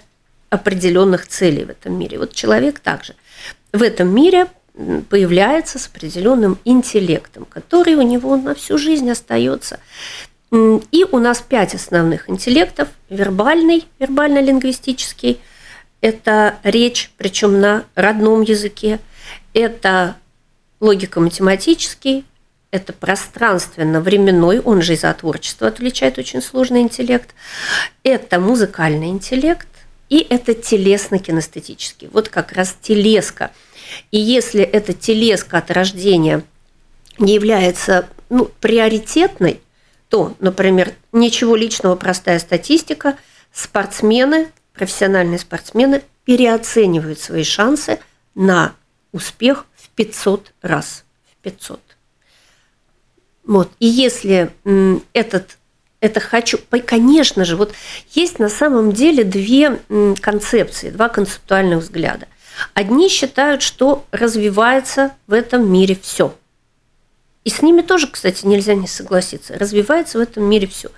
определенных 0.51 1.27
целей 1.27 1.65
в 1.65 1.71
этом 1.71 1.99
мире. 1.99 2.19
Вот 2.19 2.33
человек 2.33 2.79
также 2.81 3.15
в 3.73 3.83
этом 3.83 4.15
мире 4.15 4.47
появляется 5.09 5.79
с 5.79 5.87
определенным 5.87 6.59
интеллектом, 6.65 7.45
который 7.45 7.95
у 7.95 8.03
него 8.03 8.37
на 8.37 8.55
всю 8.55 8.79
жизнь 8.79 9.11
остается. 9.11 9.79
И 10.53 11.05
у 11.11 11.19
нас 11.19 11.43
пять 11.43 11.75
основных 11.75 12.31
интеллектов. 12.31 12.89
Вербальный, 13.11 13.87
вербально-лингвистический. 13.99 15.41
Это 16.01 16.57
речь, 16.63 17.11
причем 17.17 17.61
на 17.61 17.85
родном 17.95 18.43
языке. 18.43 19.01
Это 19.53 20.17
логико-математический. 20.81 22.25
Это 22.75 22.93
пространственно-временной, 22.93 24.59
он 24.59 24.83
же 24.83 24.95
из-за 24.95 25.15
творчества 25.15 25.69
отличает 25.69 26.19
очень 26.19 26.43
сложный 26.43 26.81
интеллект. 26.81 27.33
Это 28.03 28.41
музыкальный 28.41 29.11
интеллект. 29.11 29.69
И 30.09 30.19
это 30.29 30.55
телесно-кинестетический. 30.55 32.09
Вот 32.13 32.29
как 32.31 32.51
раз 32.51 32.77
телеска. 32.83 33.53
И 34.11 34.19
если 34.19 34.61
эта 34.61 34.93
телеска 34.93 35.59
от 35.59 35.71
рождения 35.71 36.43
не 37.17 37.35
является 37.35 38.09
ну, 38.29 38.47
приоритетной, 38.59 39.61
то, 40.09 40.35
например, 40.41 40.95
ничего 41.13 41.55
личного, 41.55 41.95
простая 41.95 42.41
статистика, 42.41 43.17
спортсмены, 43.53 44.49
профессиональные 44.73 45.39
спортсмены 45.39 46.03
переоценивают 46.25 47.21
свои 47.21 47.45
шансы 47.45 48.01
на 48.35 48.75
успех 49.13 49.67
в 49.77 49.91
500 49.91 50.53
раз. 50.61 51.05
В 51.31 51.37
500. 51.45 51.81
Вот. 53.47 53.71
И 53.79 53.87
если 53.87 54.51
этот 55.13 55.59
это 56.01 56.21
хочу, 56.21 56.59
конечно 56.87 57.47
же, 57.47 57.57
вот 57.57 57.73
есть 58.13 58.39
на 58.39 58.51
самом 58.51 58.93
деле 58.93 59.25
две 59.25 59.81
концепции, 60.21 60.91
два 60.91 61.09
концептуальных 61.09 61.79
взгляда. 61.79 62.29
Одни 62.75 63.09
считают, 63.09 63.63
что 63.63 64.05
развивается 64.13 65.13
в 65.27 65.33
этом 65.33 65.71
мире 65.73 65.99
все– 66.01 66.35
и 67.45 67.51
с 67.51 67.61
ними 67.61 67.83
тоже, 67.83 68.09
кстати, 68.09 68.47
нельзя 68.47 68.75
не 68.75 68.89
согласиться. 68.89 69.59
Развивается 69.59 70.19
в 70.19 70.23
этом 70.23 70.45
мире 70.45 70.67
все. 70.67 70.91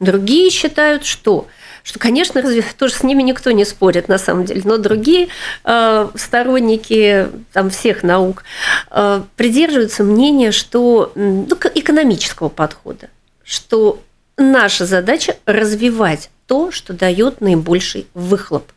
Другие 0.00 0.50
считают, 0.50 1.04
что 1.04 1.46
что, 1.88 1.98
конечно, 1.98 2.42
разве 2.42 2.62
тоже 2.76 2.92
с 2.92 3.02
ними 3.02 3.22
никто 3.22 3.50
не 3.50 3.64
спорит 3.64 4.08
на 4.08 4.18
самом 4.18 4.44
деле, 4.44 4.60
но 4.62 4.76
другие 4.76 5.28
э, 5.64 6.08
сторонники 6.16 7.28
там, 7.54 7.70
всех 7.70 8.02
наук 8.02 8.44
э, 8.90 9.22
придерживаются 9.36 10.04
мнения, 10.04 10.52
что 10.52 11.12
ну, 11.14 11.48
экономического 11.74 12.50
подхода, 12.50 13.08
что 13.42 14.02
наша 14.36 14.84
задача 14.84 15.36
развивать 15.46 16.28
то, 16.46 16.70
что 16.70 16.92
дает 16.92 17.40
наибольший 17.40 18.06
выхлоп. 18.12 18.70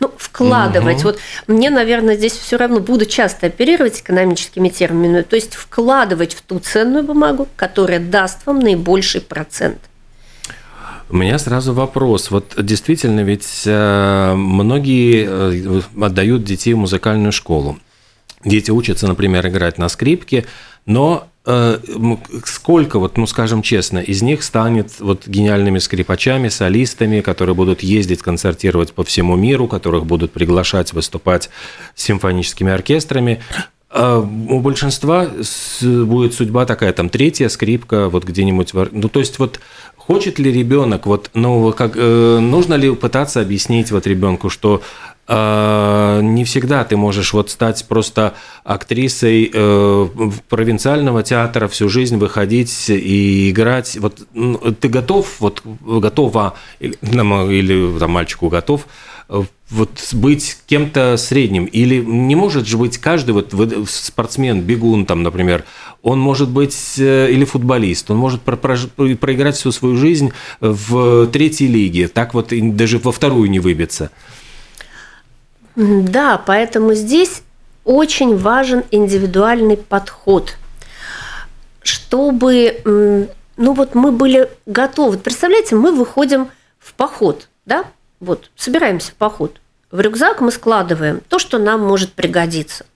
Ну, 0.00 0.10
вкладывать. 0.16 0.98
Угу. 0.98 1.04
Вот 1.04 1.18
мне, 1.46 1.70
наверное, 1.70 2.16
здесь 2.16 2.32
все 2.32 2.56
равно 2.56 2.80
буду 2.80 3.06
часто 3.06 3.46
оперировать 3.46 4.00
экономическими 4.00 4.68
терминами, 4.70 5.22
то 5.22 5.36
есть 5.36 5.54
вкладывать 5.54 6.34
в 6.34 6.42
ту 6.42 6.58
ценную 6.58 7.04
бумагу, 7.04 7.46
которая 7.54 8.00
даст 8.00 8.44
вам 8.46 8.58
наибольший 8.58 9.20
процент. 9.20 9.78
У 11.08 11.16
меня 11.16 11.38
сразу 11.38 11.72
вопрос. 11.72 12.30
Вот 12.30 12.54
действительно, 12.58 13.20
ведь 13.20 13.62
э, 13.64 14.34
многие 14.34 15.26
э, 15.28 15.80
отдают 16.00 16.44
детей 16.44 16.74
в 16.74 16.78
музыкальную 16.78 17.32
школу. 17.32 17.78
Дети 18.44 18.70
учатся, 18.70 19.06
например, 19.06 19.46
играть 19.46 19.78
на 19.78 19.88
скрипке, 19.88 20.46
но 20.84 21.28
Э, 21.48 21.78
сколько, 22.44 22.98
вот, 22.98 23.16
ну 23.16 23.26
скажем 23.28 23.62
честно, 23.62 24.00
из 24.00 24.20
них 24.20 24.42
станет 24.42 24.98
вот 24.98 25.28
гениальными 25.28 25.78
скрипачами, 25.78 26.48
солистами, 26.48 27.20
которые 27.20 27.54
будут 27.54 27.84
ездить, 27.84 28.20
концертировать 28.20 28.92
по 28.92 29.04
всему 29.04 29.36
миру, 29.36 29.68
которых 29.68 30.06
будут 30.06 30.32
приглашать 30.32 30.92
выступать 30.92 31.48
с 31.94 32.02
симфоническими 32.02 32.72
оркестрами. 32.72 33.40
А 33.90 34.18
у 34.18 34.58
большинства 34.58 35.28
будет 35.80 36.34
судьба 36.34 36.66
такая, 36.66 36.92
там 36.92 37.08
третья 37.08 37.48
скрипка, 37.48 38.08
вот 38.08 38.24
где-нибудь, 38.24 38.72
ну 38.90 39.08
то 39.08 39.20
есть 39.20 39.38
вот 39.38 39.60
хочет 40.06 40.38
ли 40.38 40.52
ребенок, 40.52 41.06
вот, 41.06 41.30
ну 41.34 41.72
как, 41.72 41.92
э, 41.96 42.38
нужно 42.40 42.74
ли 42.74 42.94
пытаться 42.94 43.40
объяснить 43.40 43.90
вот 43.90 44.06
ребенку, 44.06 44.50
что 44.50 44.82
а, 45.28 46.20
не 46.20 46.44
всегда 46.44 46.84
ты 46.84 46.96
можешь 46.96 47.32
вот 47.32 47.50
стать 47.50 47.84
просто 47.88 48.34
актрисой 48.62 49.50
э, 49.52 50.08
провинциального 50.48 51.24
театра 51.24 51.66
всю 51.66 51.88
жизнь 51.88 52.16
выходить 52.16 52.88
и 52.88 53.50
играть. 53.50 53.96
Вот 53.96 54.20
ну, 54.34 54.56
ты 54.56 54.88
готов, 54.88 55.40
вот 55.40 55.62
готова 55.64 56.54
или, 56.78 56.96
или 57.02 57.98
там 57.98 58.12
мальчику 58.12 58.48
готов 58.48 58.86
э, 59.28 59.42
вот 59.68 59.90
быть 60.12 60.58
кем-то 60.66 61.16
средним 61.16 61.64
или 61.64 61.98
не 61.98 62.36
может 62.36 62.66
же 62.66 62.78
быть 62.78 62.98
каждый 62.98 63.32
вот 63.32 63.52
спортсмен, 63.88 64.60
бегун 64.60 65.06
там, 65.06 65.22
например, 65.22 65.64
он 66.02 66.20
может 66.20 66.48
быть 66.48 66.94
э, 66.98 67.30
или 67.30 67.44
футболист, 67.44 68.10
он 68.10 68.16
может 68.16 68.42
про 68.42 68.56
проиграть 68.56 69.56
всю 69.56 69.72
свою 69.72 69.96
жизнь 69.96 70.32
в 70.60 71.26
третьей 71.28 71.66
лиге, 71.66 72.06
так 72.06 72.32
вот 72.34 72.52
даже 72.52 72.98
во 72.98 73.10
вторую 73.10 73.50
не 73.50 73.58
выбиться. 73.58 74.10
Да, 75.74 76.38
поэтому 76.38 76.94
здесь 76.94 77.42
очень 77.84 78.36
важен 78.36 78.84
индивидуальный 78.90 79.76
подход, 79.76 80.56
чтобы, 81.82 83.28
ну 83.56 83.72
вот 83.72 83.94
мы 83.94 84.12
были 84.12 84.48
готовы. 84.64 85.18
Представляете, 85.18 85.74
мы 85.74 85.92
выходим 85.92 86.48
в 86.78 86.94
поход, 86.94 87.48
да, 87.66 87.84
вот 88.20 88.50
собираемся 88.56 89.12
в 89.12 89.14
поход. 89.14 89.60
В 89.90 90.00
рюкзак 90.00 90.40
мы 90.40 90.50
складываем 90.50 91.20
то, 91.28 91.38
что 91.38 91.58
нам 91.58 91.80
может 91.80 92.12
пригодиться. 92.12 92.86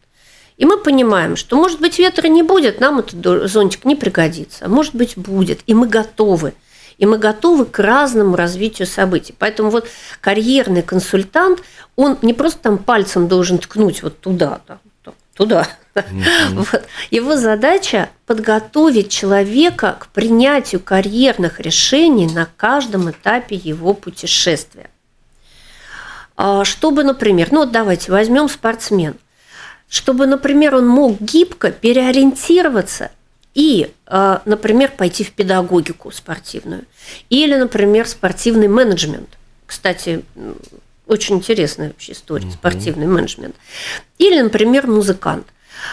И 0.57 0.67
мы 0.67 0.77
понимаем, 0.77 1.37
что, 1.37 1.57
может 1.57 1.81
быть, 1.81 1.99
ветра 1.99 2.29
не 2.29 2.43
будет, 2.43 2.81
нам 2.81 2.99
этот 2.99 3.51
зонтик 3.51 3.85
не 3.85 3.97
пригодится, 3.97 4.67
а 4.67 4.69
может 4.69 4.95
быть, 4.95 5.17
будет. 5.17 5.61
И 5.67 5.75
мы 5.75 5.87
готовы– 5.87 6.55
и 7.01 7.07
мы 7.07 7.17
готовы 7.17 7.65
к 7.65 7.79
разному 7.79 8.37
развитию 8.37 8.87
событий. 8.87 9.35
Поэтому 9.37 9.71
вот 9.71 9.89
карьерный 10.21 10.83
консультант, 10.83 11.63
он 11.97 12.19
не 12.21 12.35
просто 12.35 12.61
там 12.61 12.79
пальцем 12.79 13.27
должен 13.27 13.59
ткнуть 13.59 14.03
вот 14.03 14.21
туда, 14.21 14.61
да, 14.69 14.79
туда, 15.35 15.67
Вот. 16.53 16.85
Его 17.11 17.37
задача 17.37 18.11
подготовить 18.27 19.11
человека 19.11 19.97
к 19.99 20.09
принятию 20.09 20.81
карьерных 20.81 21.59
решений 21.59 22.27
на 22.27 22.47
каждом 22.57 23.11
этапе 23.11 23.57
его 23.57 23.95
путешествия. 23.95 24.91
А, 26.42 26.64
чтобы, 26.64 27.05
например, 27.05 27.48
ну 27.53 27.61
вот 27.61 27.70
давайте 27.70 28.11
возьмем 28.11 28.48
спортсмен, 28.48 29.16
чтобы, 29.90 30.26
например, 30.26 30.74
он 30.74 30.88
мог 30.88 31.20
гибко 31.20 31.70
переориентироваться 31.70 33.11
и, 33.53 33.92
а, 34.07 34.40
например, 34.46 34.90
пойти 34.96 35.22
в 35.22 35.33
педагогику 35.33 36.11
спортивную 36.11 36.87
или, 37.29 37.57
например, 37.57 38.09
спортивный 38.09 38.68
менеджмент. 38.68 39.29
Кстати, 39.66 40.24
очень 41.07 41.37
интересная 41.37 41.88
вообще 41.88 42.12
история, 42.12 42.50
спортивный 42.50 43.07
менеджмент. 43.07 43.55
Или, 44.16 44.40
например, 44.40 44.87
музыкант. 44.87 45.46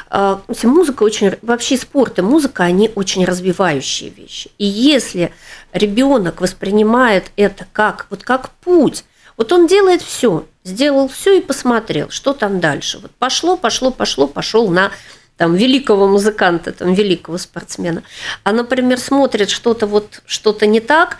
А, 0.09 0.41
музыка 0.63 1.03
очень, 1.03 1.33
вообще 1.41 1.75
спорт 1.75 2.19
и 2.19 2.21
музыка, 2.21 2.63
они 2.63 2.89
очень 2.95 3.25
развивающие 3.25 4.11
вещи. 4.11 4.49
И 4.57 4.65
если 4.65 5.33
ребенок 5.73 6.39
воспринимает 6.39 7.33
это 7.35 7.67
как, 7.73 8.07
вот 8.09 8.23
как 8.23 8.51
путь, 8.61 9.03
вот 9.37 9.51
он 9.51 9.67
делает 9.67 10.01
все, 10.01 10.45
сделал 10.63 11.07
все 11.07 11.37
и 11.37 11.41
посмотрел, 11.41 12.09
что 12.09 12.33
там 12.33 12.59
дальше. 12.59 12.99
Вот 12.99 13.11
пошло, 13.11 13.55
пошло, 13.55 13.91
пошло, 13.91 14.27
пошел 14.27 14.67
на 14.69 14.91
там, 15.37 15.55
великого 15.55 16.07
музыканта, 16.07 16.71
там, 16.71 16.93
великого 16.93 17.37
спортсмена. 17.37 18.03
А, 18.43 18.51
например, 18.51 18.99
смотрит 18.99 19.49
что-то 19.49 19.85
вот, 19.85 20.21
что-то 20.25 20.65
не 20.65 20.79
так, 20.79 21.17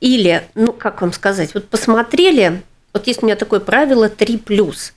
или, 0.00 0.48
ну, 0.54 0.72
как 0.72 1.00
вам 1.00 1.12
сказать, 1.12 1.54
вот 1.54 1.68
посмотрели, 1.68 2.62
вот 2.92 3.06
есть 3.06 3.22
у 3.22 3.26
меня 3.26 3.36
такое 3.36 3.60
правило 3.60 4.08
3+. 4.08 4.92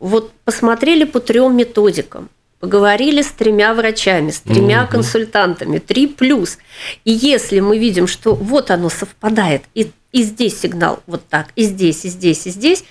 Вот 0.00 0.32
посмотрели 0.44 1.04
по 1.04 1.20
трем 1.20 1.56
методикам, 1.56 2.28
поговорили 2.58 3.22
с 3.22 3.30
тремя 3.30 3.72
врачами, 3.74 4.30
с 4.30 4.40
тремя 4.40 4.82
угу. 4.82 4.92
консультантами, 4.92 5.78
3+. 5.78 6.58
И 7.04 7.12
если 7.12 7.60
мы 7.60 7.78
видим, 7.78 8.08
что 8.08 8.34
вот 8.34 8.72
оно 8.72 8.88
совпадает, 8.88 9.62
и 9.74 9.92
и 10.12 10.22
здесь 10.22 10.60
сигнал 10.60 11.02
вот 11.06 11.26
так, 11.28 11.48
и 11.56 11.64
здесь, 11.64 12.04
и 12.04 12.08
здесь, 12.08 12.46
и 12.46 12.50
здесь. 12.50 12.84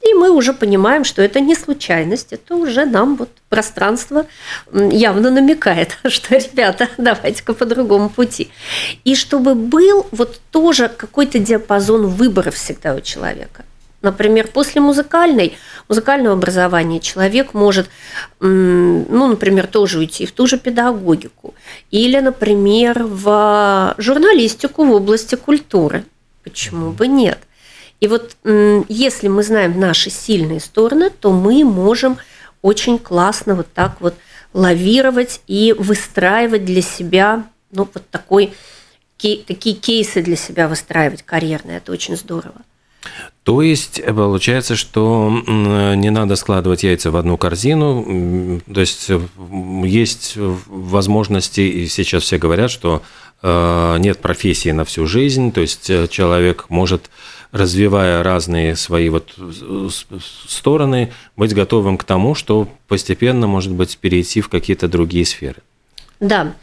И 0.00 0.14
мы 0.14 0.30
уже 0.30 0.52
понимаем, 0.52 1.02
что 1.04 1.22
это 1.22 1.40
не 1.40 1.56
случайность, 1.56 2.32
это 2.32 2.54
уже 2.54 2.86
нам 2.86 3.16
вот 3.16 3.30
пространство 3.48 4.26
явно 4.72 5.30
намекает, 5.30 5.98
что, 6.08 6.36
ребята, 6.36 6.88
давайте-ка 6.98 7.52
по 7.52 7.64
другому 7.64 8.08
пути. 8.08 8.50
И 9.04 9.16
чтобы 9.16 9.54
был 9.56 10.06
вот 10.12 10.40
тоже 10.52 10.88
какой-то 10.88 11.40
диапазон 11.40 12.06
выбора 12.06 12.52
всегда 12.52 12.94
у 12.94 13.00
человека. 13.00 13.64
Например, 14.00 14.46
после 14.46 14.80
музыкальной, 14.80 15.58
музыкального 15.88 16.36
образования 16.36 17.00
человек 17.00 17.52
может, 17.52 17.90
ну, 18.38 19.26
например, 19.26 19.66
тоже 19.66 19.98
уйти 19.98 20.24
в 20.24 20.30
ту 20.30 20.46
же 20.46 20.56
педагогику 20.56 21.56
или, 21.90 22.20
например, 22.20 23.02
в 23.02 23.96
журналистику 23.98 24.84
в 24.84 24.92
области 24.92 25.34
культуры– 25.34 26.04
Почему 26.48 26.92
бы 26.92 27.06
нет? 27.06 27.38
И 28.00 28.06
вот 28.06 28.36
если 28.88 29.28
мы 29.28 29.42
знаем 29.42 29.78
наши 29.78 30.10
сильные 30.10 30.60
стороны, 30.60 31.10
то 31.10 31.32
мы 31.32 31.64
можем 31.64 32.18
очень 32.62 32.98
классно 32.98 33.54
вот 33.54 33.66
так 33.72 34.00
вот 34.00 34.14
лавировать 34.52 35.40
и 35.46 35.74
выстраивать 35.76 36.64
для 36.64 36.82
себя, 36.82 37.44
ну, 37.70 37.88
вот 37.92 38.08
такой, 38.10 38.52
такие 39.18 39.76
кейсы 39.76 40.22
для 40.22 40.36
себя 40.36 40.68
выстраивать 40.68 41.22
карьерные. 41.22 41.78
Это 41.78 41.92
очень 41.92 42.16
здорово. 42.16 42.54
То 43.42 43.62
есть 43.62 43.98
э, 43.98 44.12
получается, 44.12 44.76
что 44.76 45.30
не 45.46 46.10
надо 46.10 46.36
складывать 46.36 46.82
яйца 46.82 47.10
в 47.10 47.16
одну 47.16 47.36
корзину. 47.36 48.60
То 48.72 48.80
есть 48.80 49.10
есть 49.84 50.34
возможности, 50.36 51.60
и 51.60 51.86
сейчас 51.86 52.24
все 52.24 52.38
говорят, 52.38 52.70
что 52.70 53.02
Э, 53.02 53.27
нет 53.42 54.18
профессии 54.18 54.70
на 54.70 54.84
всю 54.84 55.06
жизнь, 55.06 55.52
то 55.52 55.60
есть 55.60 55.88
э, 55.90 56.08
человек 56.08 56.66
может, 56.68 57.08
развивая 57.52 58.22
разные 58.22 58.74
свои 58.76 59.08
вот 59.08 59.32
э, 59.38 59.88
стороны, 60.46 61.12
быть 61.36 61.54
готовым 61.54 61.98
к 61.98 62.04
тому, 62.04 62.34
что 62.34 62.68
постепенно, 62.88 63.46
может 63.46 63.72
быть, 63.72 63.96
перейти 63.98 64.40
в 64.40 64.48
какие-то 64.48 64.88
другие 64.88 65.24
сферы. 65.24 65.62
Да. 66.20 66.54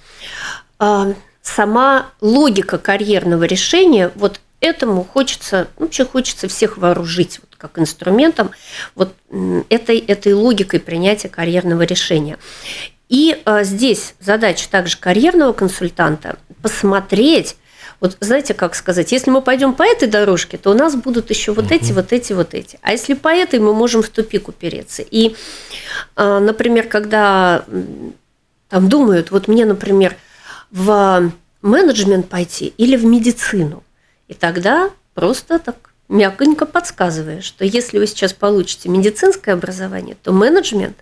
А, 0.79 1.13
сама 1.41 2.07
логика 2.21 2.77
карьерного 2.77 3.45
решения, 3.45 4.11
вот 4.15 4.41
этому 4.59 5.03
хочется, 5.03 5.67
ну, 5.77 5.85
вообще 5.85 6.05
хочется 6.05 6.47
всех 6.47 6.77
вооружить 6.77 7.39
вот, 7.39 7.55
как 7.57 7.79
инструментом 7.79 8.51
вот 8.95 9.13
этой, 9.69 9.99
этой 9.99 10.33
логикой 10.33 10.79
принятия 10.79 11.29
карьерного 11.29 11.83
решения. 11.83 12.37
И 13.09 13.41
а, 13.45 13.63
здесь 13.63 14.15
задача 14.19 14.69
также 14.69 14.97
карьерного 14.97 15.53
консультанта 15.53 16.37
посмотреть, 16.61 17.55
вот 18.01 18.17
знаете, 18.19 18.53
как 18.53 18.75
сказать, 18.75 19.11
если 19.11 19.29
мы 19.31 19.41
пойдем 19.41 19.73
по 19.73 19.83
этой 19.83 20.07
дорожке, 20.07 20.57
то 20.57 20.71
у 20.71 20.73
нас 20.73 20.95
будут 20.95 21.29
еще 21.29 21.53
вот 21.53 21.71
эти, 21.71 21.91
вот 21.91 22.11
эти, 22.11 22.33
вот 22.33 22.53
эти. 22.53 22.77
А 22.81 22.91
если 22.91 23.13
по 23.13 23.29
этой, 23.29 23.59
мы 23.59 23.73
можем 23.73 24.01
в 24.01 24.09
тупик 24.09 24.47
упереться. 24.47 25.03
И, 25.03 25.35
а, 26.15 26.39
например, 26.39 26.87
когда 26.87 27.65
там 28.69 28.89
думают, 28.89 29.31
вот 29.31 29.47
мне, 29.47 29.65
например, 29.65 30.15
в 30.71 31.31
менеджмент 31.61 32.27
пойти 32.27 32.73
или 32.77 32.95
в 32.97 33.05
медицину, 33.05 33.83
и 34.27 34.33
тогда 34.33 34.89
просто 35.13 35.59
так 35.59 35.91
мягонько 36.09 36.65
подсказываешь, 36.65 37.45
что 37.45 37.65
если 37.65 37.99
вы 37.99 38.07
сейчас 38.07 38.33
получите 38.33 38.89
медицинское 38.89 39.53
образование, 39.53 40.17
то 40.21 40.31
менеджмент 40.31 40.97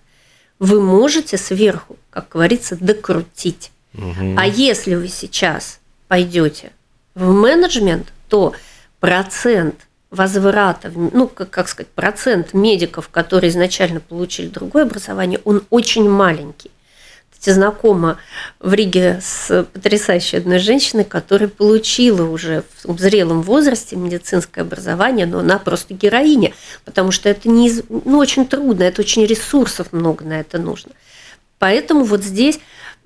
вы 0.64 0.80
можете 0.80 1.38
сверху, 1.38 1.98
как 2.10 2.30
говорится, 2.30 2.78
докрутить. 2.80 3.72
Угу. 3.96 4.36
А 4.38 4.48
если 4.48 4.96
вы 4.96 5.10
сейчас 5.10 5.82
пойдете 6.08 6.72
в 7.16 7.34
менеджмент, 7.34 8.14
то 8.30 8.54
процент 9.02 9.76
возврата, 10.10 10.90
ну, 10.96 11.28
как, 11.28 11.50
как 11.50 11.68
сказать, 11.68 11.90
процент 11.90 12.54
медиков, 12.54 13.10
которые 13.10 13.50
изначально 13.50 14.00
получили 14.00 14.48
другое 14.48 14.84
образование, 14.84 15.42
он 15.44 15.64
очень 15.70 16.10
маленький 16.10 16.72
знакома 17.52 18.18
в 18.60 18.74
Риге 18.74 19.20
с 19.22 19.66
потрясающей 19.74 20.38
одной 20.38 20.60
женщиной, 20.60 21.04
которая 21.04 21.50
получила 21.50 22.30
уже 22.30 22.64
в 22.84 23.00
зрелом 23.00 23.42
возрасте 23.42 23.96
медицинское 23.96 24.62
образование, 24.62 25.26
но 25.26 25.40
она 25.40 25.60
просто 25.60 25.94
героиня, 25.94 26.54
потому 26.86 27.12
что 27.12 27.30
это 27.30 27.50
не, 27.50 27.72
ну, 27.90 28.18
очень 28.18 28.46
трудно, 28.46 28.84
это 28.84 29.02
очень 29.02 29.26
ресурсов 29.26 29.92
много 29.92 30.24
на 30.26 30.40
это 30.40 30.58
нужно. 30.58 30.92
Поэтому 31.60 32.04
вот 32.04 32.24
здесь 32.24 32.60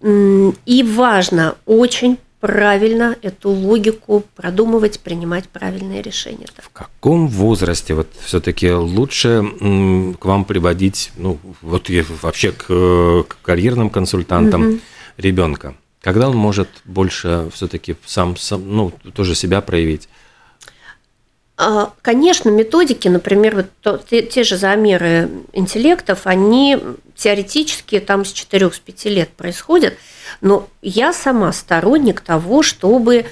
и 0.03 0.83
важно 0.83 1.55
очень 1.65 2.17
правильно 2.39 3.15
эту 3.21 3.49
логику 3.49 4.23
продумывать, 4.35 4.99
принимать 4.99 5.49
правильные 5.49 6.01
решения. 6.01 6.45
В 6.57 6.69
каком 6.69 7.27
возрасте 7.27 7.93
вот 7.93 8.07
все-таки 8.23 8.71
лучше 8.71 9.43
к 10.19 10.25
вам 10.25 10.45
приводить, 10.45 11.11
ну 11.17 11.39
вот 11.61 11.89
вообще 12.21 12.51
к, 12.51 12.67
к 12.67 13.37
карьерным 13.41 13.89
консультантам 13.89 14.67
угу. 14.67 14.79
ребенка? 15.17 15.75
Когда 16.01 16.29
он 16.29 16.37
может 16.37 16.69
больше 16.85 17.49
все-таки 17.53 17.95
сам, 18.05 18.37
сам, 18.37 18.63
ну 18.67 18.91
тоже 19.13 19.33
себя 19.35 19.61
проявить? 19.61 20.07
А, 21.59 21.91
конечно, 22.03 22.49
методики, 22.49 23.07
например, 23.07 23.55
вот 23.55 23.65
то, 23.81 23.97
те, 23.97 24.21
те 24.21 24.43
же 24.43 24.57
замеры 24.57 25.29
интеллектов, 25.53 26.21
они 26.27 26.77
теоретически 27.15 27.99
там 27.99 28.25
с 28.25 28.31
4-5 28.31 29.09
лет 29.09 29.29
происходят, 29.29 29.95
но 30.41 30.67
я 30.81 31.13
сама 31.13 31.51
сторонник 31.53 32.21
того, 32.21 32.63
чтобы 32.63 33.25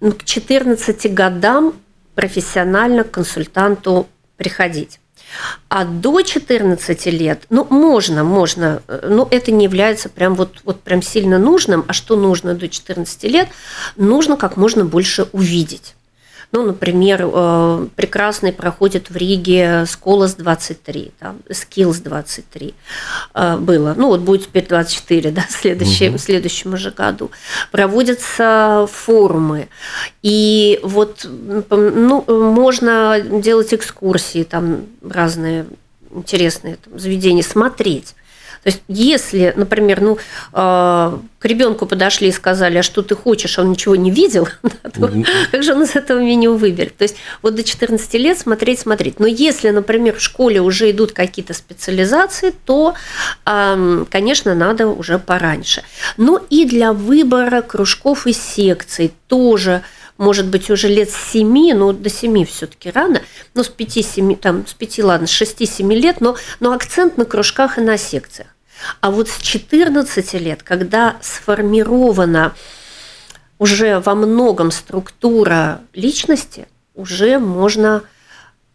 ну, 0.00 0.12
к 0.12 0.24
14 0.24 1.12
годам 1.14 1.74
профессионально 2.14 3.04
к 3.04 3.10
консультанту 3.10 4.08
приходить. 4.36 4.98
А 5.68 5.84
до 5.84 6.20
14 6.20 7.06
лет, 7.06 7.44
ну, 7.48 7.66
можно, 7.70 8.22
можно, 8.22 8.82
но 8.88 9.26
это 9.30 9.50
не 9.50 9.64
является 9.64 10.08
прям 10.08 10.34
вот, 10.34 10.60
вот 10.64 10.80
прям 10.82 11.00
сильно 11.00 11.38
нужным. 11.38 11.84
А 11.88 11.92
что 11.92 12.16
нужно 12.16 12.54
до 12.54 12.68
14 12.68 13.24
лет? 13.24 13.48
Нужно 13.96 14.36
как 14.36 14.56
можно 14.56 14.84
больше 14.84 15.28
увидеть. 15.32 15.94
Ну, 16.52 16.62
например, 16.62 17.22
э, 17.32 17.86
прекрасный 17.96 18.52
проходит 18.52 19.08
в 19.08 19.16
Риге 19.16 19.84
Сколос 19.86 20.34
23, 20.34 21.12
там, 21.18 21.38
Skills 21.48 22.02
23 22.02 22.74
э, 23.34 23.56
было. 23.56 23.94
Ну, 23.96 24.08
вот 24.08 24.20
будет 24.20 24.44
теперь 24.44 24.66
24, 24.66 25.30
да, 25.30 25.46
в 25.48 25.50
следующем, 25.50 26.10
угу. 26.10 26.18
в 26.18 26.20
следующем 26.20 26.74
уже 26.74 26.90
году. 26.90 27.30
Проводятся 27.70 28.86
форумы. 28.92 29.68
И 30.22 30.78
вот 30.82 31.26
ну, 31.70 32.24
можно 32.28 33.18
делать 33.20 33.72
экскурсии, 33.72 34.44
там 34.44 34.86
разные 35.02 35.64
интересные 36.14 36.76
там, 36.76 36.98
заведения, 36.98 37.42
смотреть 37.42 38.14
То 38.62 38.68
есть, 38.68 38.82
если, 38.86 39.52
например, 39.56 40.00
ну, 40.00 40.18
э, 40.52 41.18
к 41.38 41.44
ребенку 41.44 41.86
подошли 41.86 42.28
и 42.28 42.32
сказали, 42.32 42.78
а 42.78 42.82
что 42.82 43.02
ты 43.02 43.16
хочешь, 43.16 43.58
а 43.58 43.62
он 43.62 43.70
ничего 43.70 43.96
не 43.96 44.10
видел, 44.10 44.48
то 44.82 45.12
как 45.50 45.62
же 45.62 45.74
он 45.74 45.82
из 45.82 45.96
этого 45.96 46.20
меню 46.20 46.54
выберет? 46.54 46.96
То 46.96 47.02
есть, 47.02 47.16
вот 47.42 47.56
до 47.56 47.64
14 47.64 48.14
лет 48.14 48.38
смотреть, 48.38 48.78
смотреть. 48.78 49.18
Но 49.18 49.26
если, 49.26 49.70
например, 49.70 50.14
в 50.14 50.20
школе 50.20 50.60
уже 50.60 50.90
идут 50.92 51.12
какие-то 51.12 51.54
специализации, 51.54 52.54
то, 52.64 52.94
конечно, 53.44 54.54
надо 54.54 54.86
уже 54.86 55.18
пораньше. 55.18 55.82
Ну 56.16 56.40
и 56.48 56.64
для 56.64 56.92
выбора 56.92 57.62
кружков 57.62 58.26
и 58.26 58.32
секций 58.32 59.12
тоже– 59.26 59.82
может 60.18 60.46
быть, 60.46 60.70
уже 60.70 60.88
лет 60.88 61.10
с 61.10 61.32
7, 61.32 61.74
но 61.74 61.92
до 61.92 62.08
7 62.10 62.44
все-таки 62.44 62.90
рано, 62.90 63.22
но 63.54 63.62
с 63.62 63.70
5-7, 63.70 64.36
там, 64.36 64.66
с 64.66 64.74
5, 64.74 64.98
ладно, 65.00 65.26
с 65.26 65.42
6-7 65.42 65.94
лет, 65.94 66.20
но, 66.20 66.36
но 66.60 66.72
акцент 66.72 67.16
на 67.16 67.24
кружках 67.24 67.78
и 67.78 67.80
на 67.80 67.96
секциях. 67.96 68.48
А 69.00 69.10
вот 69.10 69.28
с 69.28 69.38
14 69.38 70.34
лет, 70.34 70.62
когда 70.62 71.16
сформирована 71.20 72.54
уже 73.58 74.00
во 74.00 74.14
многом 74.14 74.70
структура 74.70 75.80
личности, 75.92 76.66
уже 76.94 77.38
можно 77.38 78.02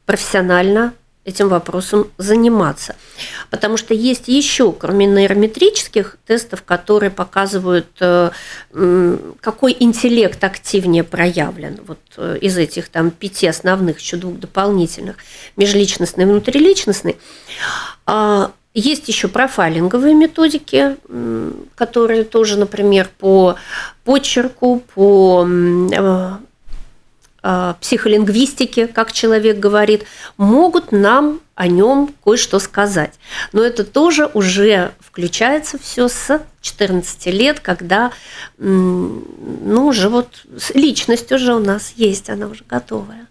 профессионально 0.06 0.93
этим 1.28 1.50
вопросом 1.50 2.10
заниматься. 2.18 2.96
Потому 3.50 3.76
что 3.76 3.94
есть 3.94 4.30
еще, 4.30 4.72
кроме 4.72 5.06
нейрометрических 5.06 6.18
тестов, 6.26 6.63
которые 6.63 7.12
показывают, 7.12 7.88
э, 8.00 8.32
какой 9.42 9.76
интеллект 9.78 10.42
активнее 10.42 11.04
проявлен, 11.04 11.82
вот 11.86 12.00
э, 12.16 12.38
из 12.40 12.58
этих 12.58 12.88
там 12.88 13.12
пяти 13.12 13.46
основных, 13.46 14.00
еще 14.00 14.16
двух 14.16 14.40
дополнительных, 14.40 15.18
межличностный 15.58 16.24
и 16.24 16.28
внутриличностный, 16.28 17.18
а, 18.06 18.52
есть 18.74 19.10
еще 19.10 19.28
профайлинговые 19.28 20.13
методики, 20.13 20.96
которые 21.76 22.24
тоже, 22.24 22.58
например, 22.58 23.10
по 23.18 23.56
почерку, 24.06 24.82
по 24.94 25.46
э, 25.46 26.32
психолингвистики, 27.80 28.88
как 28.88 29.12
человек 29.12 29.58
говорит, 29.58 30.04
могут 30.38 30.92
нам 30.92 31.40
о 31.56 31.68
нем 31.68 32.14
кое-что 32.24 32.60
сказать. 32.60 33.14
Но 33.54 33.64
это 33.64 33.84
тоже 33.84 34.30
уже 34.34 34.92
включается 35.00 35.78
все 35.80 36.08
с 36.08 36.42
14 36.62 37.26
лет, 37.28 37.60
когда 37.60 38.12
ну, 38.58 39.88
уже 39.88 40.10
вот 40.10 40.46
личность 40.74 41.32
уже 41.32 41.56
у 41.56 41.60
нас 41.60 41.94
есть, 41.96 42.30
она 42.30 42.48
уже 42.48 42.64
готовая 42.68 43.28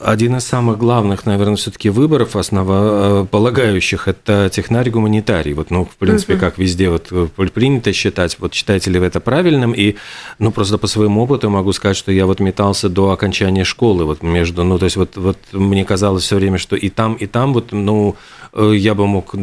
один 0.00 0.36
из 0.36 0.44
самых 0.44 0.78
главных, 0.78 1.26
наверное, 1.26 1.56
все-таки 1.56 1.90
выборов 1.90 2.36
основополагающих– 2.36 4.08
это 4.08 4.50
технарий-гуманитарий. 4.52 5.52
Вот, 5.54 5.70
ну, 5.70 5.84
в 5.84 5.96
принципе, 5.96 6.34
угу. 6.34 6.40
как 6.40 6.58
везде 6.58 6.90
вот 6.90 7.08
э, 7.10 7.28
принято 7.54 7.92
считать, 7.92 8.38
вот 8.38 8.54
считаете 8.54 8.90
ли 8.90 8.98
вы 8.98 9.06
это 9.06 9.20
правильным? 9.20 9.72
И, 9.72 9.96
ну, 10.38 10.50
просто 10.50 10.78
по 10.78 10.86
своему 10.86 11.22
опыту 11.22 11.50
могу 11.50 11.72
сказать, 11.72 11.96
что 11.96 12.12
я 12.12 12.26
вот 12.26 12.40
метался 12.40 12.88
до 12.88 13.10
окончания 13.10 13.64
школы, 13.64 14.04
вот 14.04 14.22
между, 14.22 14.64
ну, 14.64 14.78
то 14.78 14.84
есть 14.84 14.96
вот, 14.96 15.16
вот 15.16 15.38
мне 15.52 15.84
казалось 15.84 16.24
все 16.24 16.36
время, 16.36 16.58
что 16.58 16.76
и 16.76 16.88
там, 16.88 17.14
и 17.14 17.26
там 17.26 17.52
вот, 17.54 17.72
ну, 17.72 18.16
Э, 18.45 18.45
я 18.54 18.94
бы 18.94 19.06
мог 19.06 19.34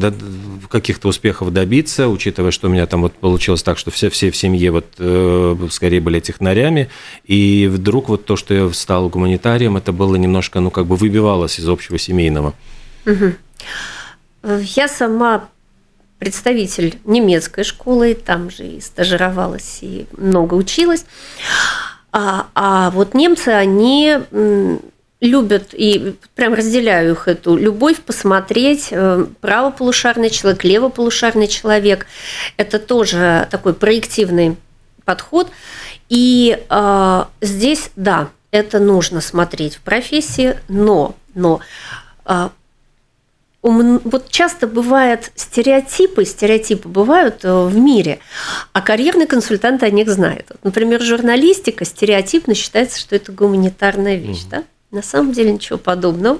каких-то 0.69 1.07
успехов 1.07 1.51
добиться, 1.53 2.07
учитывая, 2.07 2.51
что 2.51 2.67
у 2.67 2.71
меня 2.71 2.85
там 2.85 3.01
вот 3.01 3.13
получилось 3.13 3.63
так, 3.63 3.77
что 3.77 3.91
все, 3.91 4.09
все 4.09 4.31
в 4.31 4.35
семье 4.35 4.71
вот 4.71 4.85
э, 4.97 5.67
скорее 5.69 6.01
были 6.01 6.19
технарями, 6.19 6.89
и 7.25 7.69
вдруг 7.71 8.09
вот 8.09 8.25
то, 8.25 8.35
что 8.35 8.53
я 8.53 8.69
стал 8.73 9.09
гуманитарием, 9.09 9.77
это 9.77 9.91
было 9.91 10.15
немножко, 10.15 10.59
ну, 10.59 10.71
как 10.71 10.85
бы 10.85 10.95
выбивалось 10.95 11.59
из 11.59 11.67
общего 11.67 11.97
семейного. 11.97 12.53
Угу. 13.05 13.33
Я 14.61 14.87
сама 14.87 15.49
представитель 16.19 16.99
немецкой 17.03 17.63
школы, 17.63 18.13
там 18.13 18.49
же 18.49 18.65
и 18.65 18.81
стажировалась, 18.81 19.79
и 19.81 20.05
много 20.17 20.53
училась. 20.53 21.05
А, 22.13 22.47
а 22.55 22.91
вот 22.91 23.13
немцы, 23.13 23.49
они 23.49 24.19
любят, 25.23 25.69
и 25.71 26.15
прям 26.35 26.53
разделяю 26.53 27.13
их 27.13 27.27
эту 27.27 27.55
любовь 27.55 28.01
посмотреть, 28.01 28.89
э, 28.91 29.25
правополушарный 29.39 30.29
человек, 30.29 30.63
левополушарный 30.65 31.47
человек. 31.47 32.05
Это 32.57 32.77
тоже 32.77 33.47
такой 33.49 33.73
проективный 33.73 34.57
подход. 35.05 35.49
И 36.09 36.59
э, 36.69 37.23
здесь, 37.41 37.89
да, 37.95 38.29
это 38.51 38.79
нужно 38.79 39.21
смотреть 39.21 39.77
в 39.77 39.79
профессии, 39.79 40.57
но, 40.67 41.15
но 41.33 41.61
э, 42.25 42.49
вот 43.61 44.29
часто 44.29 44.67
бывают 44.67 45.31
стереотипы, 45.35 46.25
стереотипы 46.25 46.89
бывают 46.89 47.45
э, 47.45 47.65
в 47.65 47.77
мире, 47.77 48.19
а 48.73 48.81
карьерный 48.81 49.25
консультант 49.25 49.83
о 49.83 49.89
них 49.89 50.09
знает. 50.09 50.51
Например, 50.63 51.01
журналистика 51.01 51.85
стереотипно 51.85 52.55
считается, 52.55 52.99
что 52.99 53.15
это 53.15 53.31
гуманитарная 53.31 54.17
вещь, 54.17 54.43
mm-hmm. 54.43 54.51
да? 54.51 54.63
На 54.93 55.01
самом 55.01 55.33
деле 55.33 55.51
ничего 55.51 55.79
подобного, 55.79 56.39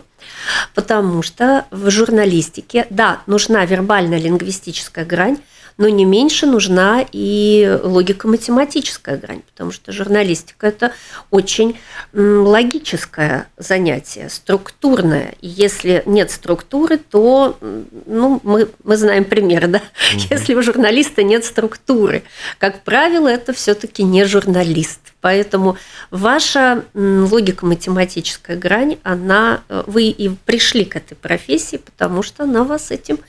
потому 0.76 1.24
что 1.24 1.66
в 1.72 1.90
журналистике, 1.90 2.86
да, 2.92 3.24
нужна 3.26 3.66
вербальная 3.66 4.20
лингвистическая 4.20 5.06
грань, 5.06 5.40
но 5.78 5.90
не 5.90 6.06
меньше 6.06 6.46
нужна 6.46 7.06
и 7.12 7.80
логико-математическая 7.84 9.18
грань, 9.18 9.42
потому 9.42 9.72
что 9.72 9.92
журналистика– 9.92 10.68
это 10.68 10.94
очень 11.32 11.78
логическое 12.14 13.48
занятие, 13.58 14.30
структурное. 14.30 15.36
И 15.42 15.48
если 15.48 16.04
нет 16.06 16.32
структуры, 16.32 16.98
то 16.98 17.58
ну, 18.06 18.40
мы, 18.44 18.70
мы 18.84 18.98
знаем 18.98 19.26
пример, 19.26 19.68
да? 19.68 19.78
Угу. 19.80 20.24
Если 20.30 20.56
у 20.56 20.62
журналиста 20.62 21.24
нет 21.24 21.46
структуры, 21.46 22.24
как 22.60 22.84
правило, 22.84 23.28
это 23.28 23.54
все-таки 23.54 24.04
не 24.04 24.26
журналист. 24.26 25.00
Поэтому 25.22 25.78
ваша 26.12 26.84
логико-математическая 26.94 28.58
грань, 28.58 28.98
она, 29.04 29.64
э, 29.70 29.84
вы 29.88 30.06
и 30.06 30.30
пришли 30.30 30.84
к 30.84 30.98
этой 30.98 31.16
профессии, 31.16 31.78
потому 31.78 32.24
что 32.24 32.44
она 32.44 32.64
вас 32.64 32.92
этим 32.92 33.20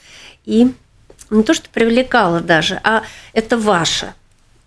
и 0.44 0.72
не 1.34 1.42
то, 1.42 1.54
что 1.54 1.68
привлекала 1.68 2.40
даже, 2.40 2.80
а 2.82 3.02
это 3.32 3.58
ваше. 3.58 4.14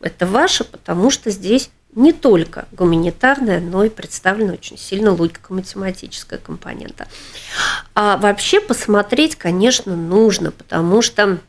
Это 0.01 0.27
ваше, 0.27 0.63
потому 0.63 1.09
что 1.09 1.31
здесь 1.31 1.71
не 1.95 2.13
только 2.13 2.67
гуманитарная, 2.71 3.59
но 3.59 3.83
и 3.83 3.89
представлена 3.89 4.53
очень 4.53 4.77
сильно 4.77 5.11
логико-математическая 5.11 6.37
компонента. 6.37 7.07
А 7.95 8.17
вообще 8.17 8.59
посмотреть, 8.59 9.35
конечно, 9.35 9.95
нужно, 9.95 10.51
потому 10.51 11.01
что 11.01 11.39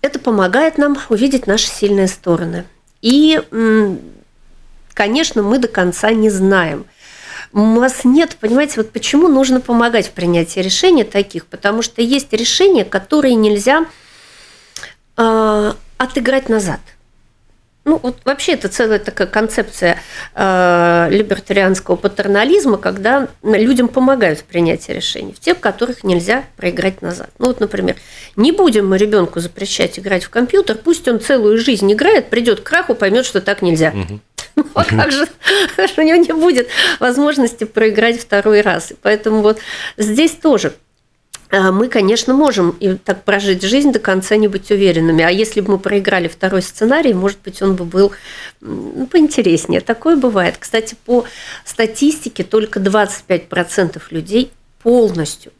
это 0.00 0.18
помогает 0.18 0.78
нам 0.78 0.98
увидеть 1.08 1.46
наши 1.46 1.68
сильные 1.68 2.08
стороны. 2.08 2.64
И, 3.00 3.40
конечно, 4.94 5.42
мы 5.42 5.58
до 5.58 5.68
конца 5.68 6.10
не 6.10 6.30
знаем– 6.30 6.86
у 7.52 7.80
вас 7.80 8.04
нет, 8.04 8.36
понимаете, 8.40 8.74
вот 8.76 8.90
почему 8.90 9.28
нужно 9.28 9.60
помогать 9.60 10.08
в 10.08 10.12
принятии 10.12 10.60
решений 10.60 11.04
таких, 11.04 11.46
потому 11.46 11.82
что 11.82 12.02
есть 12.02 12.32
решения, 12.32 12.84
которые 12.84 13.34
нельзя 13.34 13.86
э, 15.16 15.72
отыграть 15.96 16.48
назад. 16.48 16.80
Ну, 17.88 17.98
вот 18.02 18.18
вообще 18.26 18.52
это 18.52 18.68
целая 18.68 18.98
такая 18.98 19.26
концепция 19.26 19.98
э, 20.34 21.08
либертарианского 21.10 21.96
патернализма, 21.96 22.76
когда 22.76 23.28
людям 23.42 23.88
помогают 23.88 24.40
в 24.40 24.44
принятии 24.44 24.92
решений, 24.92 25.32
в 25.32 25.40
тех, 25.40 25.58
которых 25.58 26.04
нельзя 26.04 26.44
проиграть 26.58 27.00
назад. 27.00 27.30
Ну, 27.38 27.46
вот, 27.46 27.60
например, 27.60 27.96
не 28.36 28.52
будем 28.52 28.86
мы 28.86 28.98
ребенку 28.98 29.40
запрещать 29.40 29.98
играть 29.98 30.24
в 30.24 30.28
компьютер, 30.28 30.76
пусть 30.76 31.08
он 31.08 31.18
целую 31.18 31.56
жизнь 31.56 31.90
играет, 31.90 32.28
придет 32.28 32.60
к 32.60 32.64
краху, 32.64 32.94
поймет, 32.94 33.24
что 33.24 33.40
так 33.40 33.62
нельзя. 33.62 33.94
Угу. 33.94 34.20
А 34.74 34.84
как 34.84 35.12
же, 35.12 35.26
у 35.96 36.02
него 36.02 36.16
не 36.16 36.32
будет 36.32 36.68
возможности 37.00 37.64
проиграть 37.64 38.20
второй 38.20 38.60
раз. 38.60 38.92
И 38.92 38.96
поэтому 39.00 39.42
вот 39.42 39.58
здесь 39.96 40.32
тоже 40.32 40.74
а, 41.50 41.72
мы, 41.72 41.88
конечно, 41.88 42.34
можем 42.34 42.70
и 42.78 42.94
так 42.94 43.24
прожить 43.24 43.62
жизнь 43.62 43.92
до 43.92 43.98
конца, 43.98 44.36
не 44.36 44.48
быть 44.48 44.70
уверенными. 44.70 45.24
А 45.24 45.30
если 45.30 45.60
бы 45.60 45.72
мы 45.72 45.78
проиграли 45.78 46.28
второй 46.28 46.62
сценарий, 46.62 47.14
может 47.14 47.38
быть, 47.42 47.62
он 47.62 47.74
бы 47.74 47.84
был 47.84 48.12
ну, 48.60 49.06
поинтереснее. 49.06 49.80
Такое 49.80 50.16
бывает. 50.16 50.56
Кстати, 50.58 50.96
по 51.06 51.24
статистике 51.64 52.44
только 52.44 52.80
25% 52.80 54.02
людей 54.10 54.50
полностью 54.82 55.52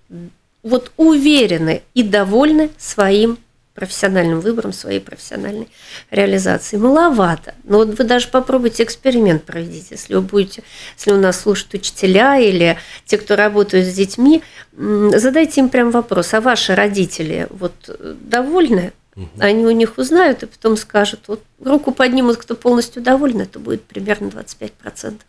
вот 0.63 0.93
уверены 0.97 1.83
и 1.95 2.03
довольны 2.03 2.71
своим 2.77 3.39
профессиональным 3.79 4.41
выбором, 4.41 4.73
своей 4.73 4.99
профессиональной 4.99 5.69
реализации. 6.11 6.77
Маловато. 6.77 7.55
Но 7.63 7.79
вот 7.79 7.97
вы 7.97 8.03
даже 8.03 8.27
попробуйте 8.27 8.83
эксперимент 8.83 9.45
проведите. 9.45 9.87
Если 9.91 10.15
вы 10.15 10.21
будете, 10.21 10.65
если 10.97 11.13
у 11.13 11.17
нас 11.17 11.41
слушают 11.41 11.75
учителя 11.75 12.39
или 12.39 12.77
те, 13.07 13.19
кто 13.19 13.37
работают 13.37 13.87
с 13.87 13.95
детьми, 13.95 14.43
задайте 14.77 15.61
им 15.61 15.69
прям 15.69 15.93
вопрос, 15.93 16.35
а 16.35 16.41
ваши 16.41 16.75
родители 16.75 17.47
вот 17.51 17.73
довольны? 18.21 18.93
Они 19.39 19.65
у 19.65 19.71
них 19.71 19.97
узнают 19.97 20.43
и 20.43 20.47
потом 20.47 20.77
скажут, 20.77 21.21
вот 21.29 21.43
руку 21.65 21.93
поднимут, 21.93 22.37
кто 22.37 22.57
полностью 22.57 23.01
доволен, 23.01 23.43
это 23.43 23.61
будет 23.61 23.83
примерно 23.85 24.27
25%. 24.27 25.21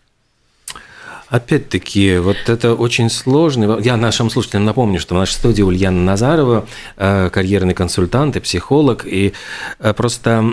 Опять-таки, 1.30 2.18
вот 2.18 2.38
это 2.48 2.74
очень 2.74 3.08
сложный... 3.12 3.84
Я 3.84 3.98
нашим 3.98 4.32
слушателям 4.32 4.66
напомню, 4.66 5.00
что 5.00 5.14
в 5.14 5.18
нашей 5.20 5.34
студии 5.34 5.62
Ульяна 5.62 6.02
Назарова, 6.02 6.66
э, 6.98 7.30
карьерный 7.32 7.76
консультант 7.76 8.36
и 8.36 8.40
психолог, 8.40 9.06
и 9.06 9.34
э, 9.78 9.94
просто 9.94 10.44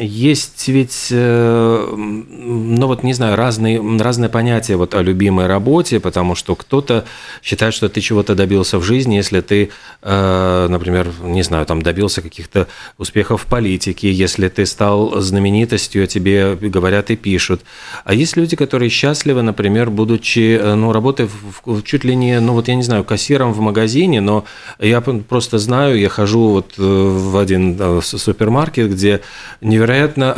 есть 0.00 0.66
ведь, 0.66 1.08
э, 1.12 1.94
ну 1.96 2.86
вот, 2.88 3.04
не 3.04 3.12
знаю, 3.12 3.36
разные, 3.36 3.80
разные 4.00 4.28
понятия 4.28 4.74
вот 4.74 4.96
о 4.96 5.02
любимой 5.02 5.46
работе, 5.46 6.00
потому 6.00 6.34
что 6.34 6.56
кто-то 6.56 7.04
считает, 7.40 7.72
что 7.72 7.88
ты 7.88 8.00
чего-то 8.00 8.34
добился 8.34 8.78
в 8.78 8.82
жизни, 8.82 9.14
если 9.14 9.40
ты, 9.40 9.70
например, 10.02 11.08
не 11.22 11.42
знаю, 11.42 11.64
там 11.64 11.82
добился 11.82 12.22
каких-то 12.22 12.66
успехов 12.96 13.42
в 13.42 13.46
политике, 13.46 14.10
если 14.10 14.48
ты 14.48 14.66
стал 14.66 15.20
знаменитостью, 15.20 16.04
о 16.04 16.06
тебе 16.06 16.56
говорят 16.56 17.10
и 17.10 17.16
пишут. 17.16 17.62
А 18.04 18.14
есть 18.14 18.36
люди, 18.36 18.56
которые 18.56 18.90
счастливы, 18.90 19.42
например, 19.42 19.90
будут 19.90 20.07
будучи, 20.08 20.58
э, 20.60 20.74
ну, 20.74 20.92
работая 20.92 21.28
в, 21.64 21.82
чуть 21.82 22.04
ли 22.04 22.16
не, 22.16 22.40
ну, 22.40 22.52
вот 22.54 22.68
я 22.68 22.74
не 22.74 22.82
знаю, 22.82 23.04
кассиром 23.04 23.52
в 23.52 23.60
магазине, 23.60 24.20
но 24.20 24.44
я 24.78 25.00
просто 25.00 25.58
знаю, 25.58 25.98
я 25.98 26.08
хожу 26.08 26.48
вот 26.48 26.74
э, 26.78 26.82
в 26.82 27.36
один 27.36 27.76
э, 27.78 28.00
супермаркет, 28.02 28.90
где 28.90 29.20
невероятно 29.60 30.32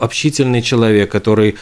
общительный 0.00 0.62
человек, 0.62 1.10
который 1.10 1.56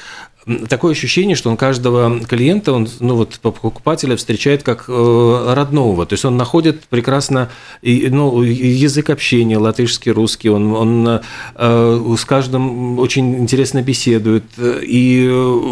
такое 0.68 0.92
ощущение, 0.92 1.36
что 1.36 1.50
он 1.50 1.56
каждого 1.56 2.20
клиента, 2.20 2.72
он, 2.72 2.88
ну 3.00 3.16
вот 3.16 3.38
покупателя 3.40 4.16
встречает 4.16 4.62
как 4.62 4.84
э, 4.88 5.52
родного. 5.54 6.06
То 6.06 6.14
есть 6.14 6.24
он 6.24 6.36
находит 6.36 6.84
прекрасно 6.84 7.50
и, 7.82 8.08
ну, 8.10 8.42
язык 8.42 9.10
общения, 9.10 9.58
латышский, 9.58 10.12
русский, 10.12 10.48
он, 10.48 10.72
он 10.72 11.20
э, 11.54 12.14
с 12.18 12.24
каждым 12.24 12.98
очень 12.98 13.36
интересно 13.36 13.82
беседует. 13.82 14.44
И 14.58 15.26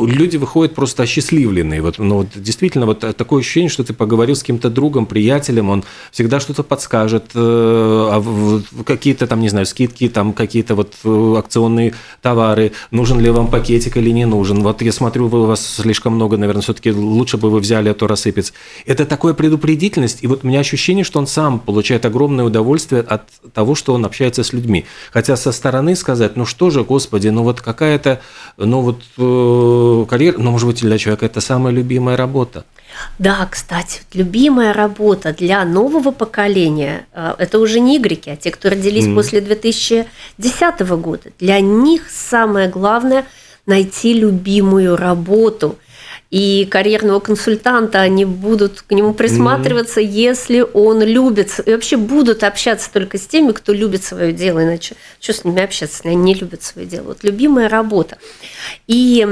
люди 0.06 0.36
выходят 0.36 0.74
просто 0.74 1.02
осчастливленные. 1.02 1.82
Вот, 1.82 1.98
ну, 1.98 2.18
вот 2.18 2.28
действительно, 2.34 2.86
вот 2.86 3.00
такое 3.00 3.40
ощущение, 3.40 3.70
что 3.70 3.84
ты 3.84 3.92
поговорил 3.92 4.36
с 4.36 4.40
каким-то 4.40 4.70
другом, 4.70 5.06
приятелем, 5.06 5.70
он 5.70 5.84
всегда 6.12 6.40
что-то 6.40 6.62
подскажет, 6.62 7.30
э, 7.34 7.38
а 7.38 8.62
какие-то 8.84 9.26
там, 9.26 9.40
не 9.40 9.48
знаю, 9.48 9.66
скидки, 9.66 10.08
там 10.08 10.32
какие-то 10.32 10.74
вот 10.74 10.94
э, 11.04 11.34
акционные 11.38 11.94
товары, 12.22 12.72
нужен 12.90 13.20
ли 13.20 13.30
вам 13.30 13.48
пакетик 13.48 13.96
или 13.96 14.10
не 14.10 14.24
нужен 14.24 14.62
вот 14.68 14.82
я 14.82 14.92
смотрю, 14.92 15.28
вы, 15.28 15.42
у 15.42 15.46
вас 15.46 15.66
слишком 15.66 16.14
много, 16.14 16.36
наверное, 16.36 16.62
все-таки 16.62 16.92
лучше 16.92 17.38
бы 17.38 17.50
вы 17.50 17.60
взяли, 17.60 17.88
а 17.88 17.94
то 17.94 18.06
рассыпется. 18.06 18.52
Это 18.86 19.06
такая 19.06 19.32
предупредительность, 19.32 20.18
и 20.22 20.26
вот 20.26 20.44
у 20.44 20.46
меня 20.46 20.60
ощущение, 20.60 21.04
что 21.04 21.18
он 21.18 21.26
сам 21.26 21.58
получает 21.58 22.04
огромное 22.04 22.44
удовольствие 22.44 23.00
от 23.00 23.22
того, 23.54 23.74
что 23.74 23.94
он 23.94 24.04
общается 24.04 24.44
с 24.44 24.52
людьми. 24.52 24.84
Хотя 25.10 25.36
со 25.36 25.52
стороны 25.52 25.96
сказать, 25.96 26.36
ну 26.36 26.44
что 26.44 26.70
же, 26.70 26.84
господи, 26.84 27.28
ну 27.28 27.42
вот 27.44 27.60
какая-то, 27.62 28.20
ну 28.58 28.80
вот 28.80 29.02
э, 29.16 30.06
карьера, 30.10 30.38
ну 30.38 30.50
может 30.50 30.68
быть 30.68 30.80
для 30.82 30.98
человека 30.98 31.24
это 31.24 31.40
самая 31.40 31.72
любимая 31.72 32.16
работа. 32.16 32.64
Да, 33.18 33.48
кстати, 33.50 34.02
любимая 34.12 34.72
работа 34.74 35.32
для 35.32 35.64
нового 35.64 36.10
поколения 36.10 37.06
э,– 37.12 37.34
это 37.38 37.58
уже 37.58 37.80
не 37.80 37.96
игреки, 37.96 38.30
а 38.30 38.36
те, 38.36 38.50
кто 38.50 38.68
родились 38.70 39.06
mm. 39.06 39.14
после 39.14 39.40
2010 39.40 40.80
года. 41.00 41.30
Для 41.38 41.60
них 41.60 42.10
самое 42.10 42.68
главное– 42.68 43.24
найти 43.68 44.12
любимую 44.14 44.96
работу– 44.96 45.78
и 46.30 46.68
карьерного 46.70 47.20
консультанта, 47.20 48.00
они 48.00 48.26
будут 48.26 48.82
к 48.82 48.90
нему 48.90 49.14
присматриваться, 49.14 50.00
mm-hmm. 50.00 50.06
если 50.06 50.66
он 50.74 51.02
любит, 51.02 51.58
и 51.64 51.72
вообще 51.72 51.96
будут 51.96 52.44
общаться 52.44 52.92
только 52.92 53.16
с 53.16 53.26
теми, 53.26 53.52
кто 53.52 53.72
любит 53.72 54.04
свое 54.04 54.32
дело, 54.32 54.62
иначе 54.62 54.94
что 55.20 55.32
с 55.32 55.44
ними 55.44 55.62
общаться, 55.62 55.96
если 55.96 56.08
они 56.10 56.34
не 56.34 56.34
любят 56.34 56.62
свое 56.62 56.86
дело. 56.86 57.04
Вот 57.04 57.24
любимая 57.24 57.70
работа. 57.70 58.18
И 58.86 59.26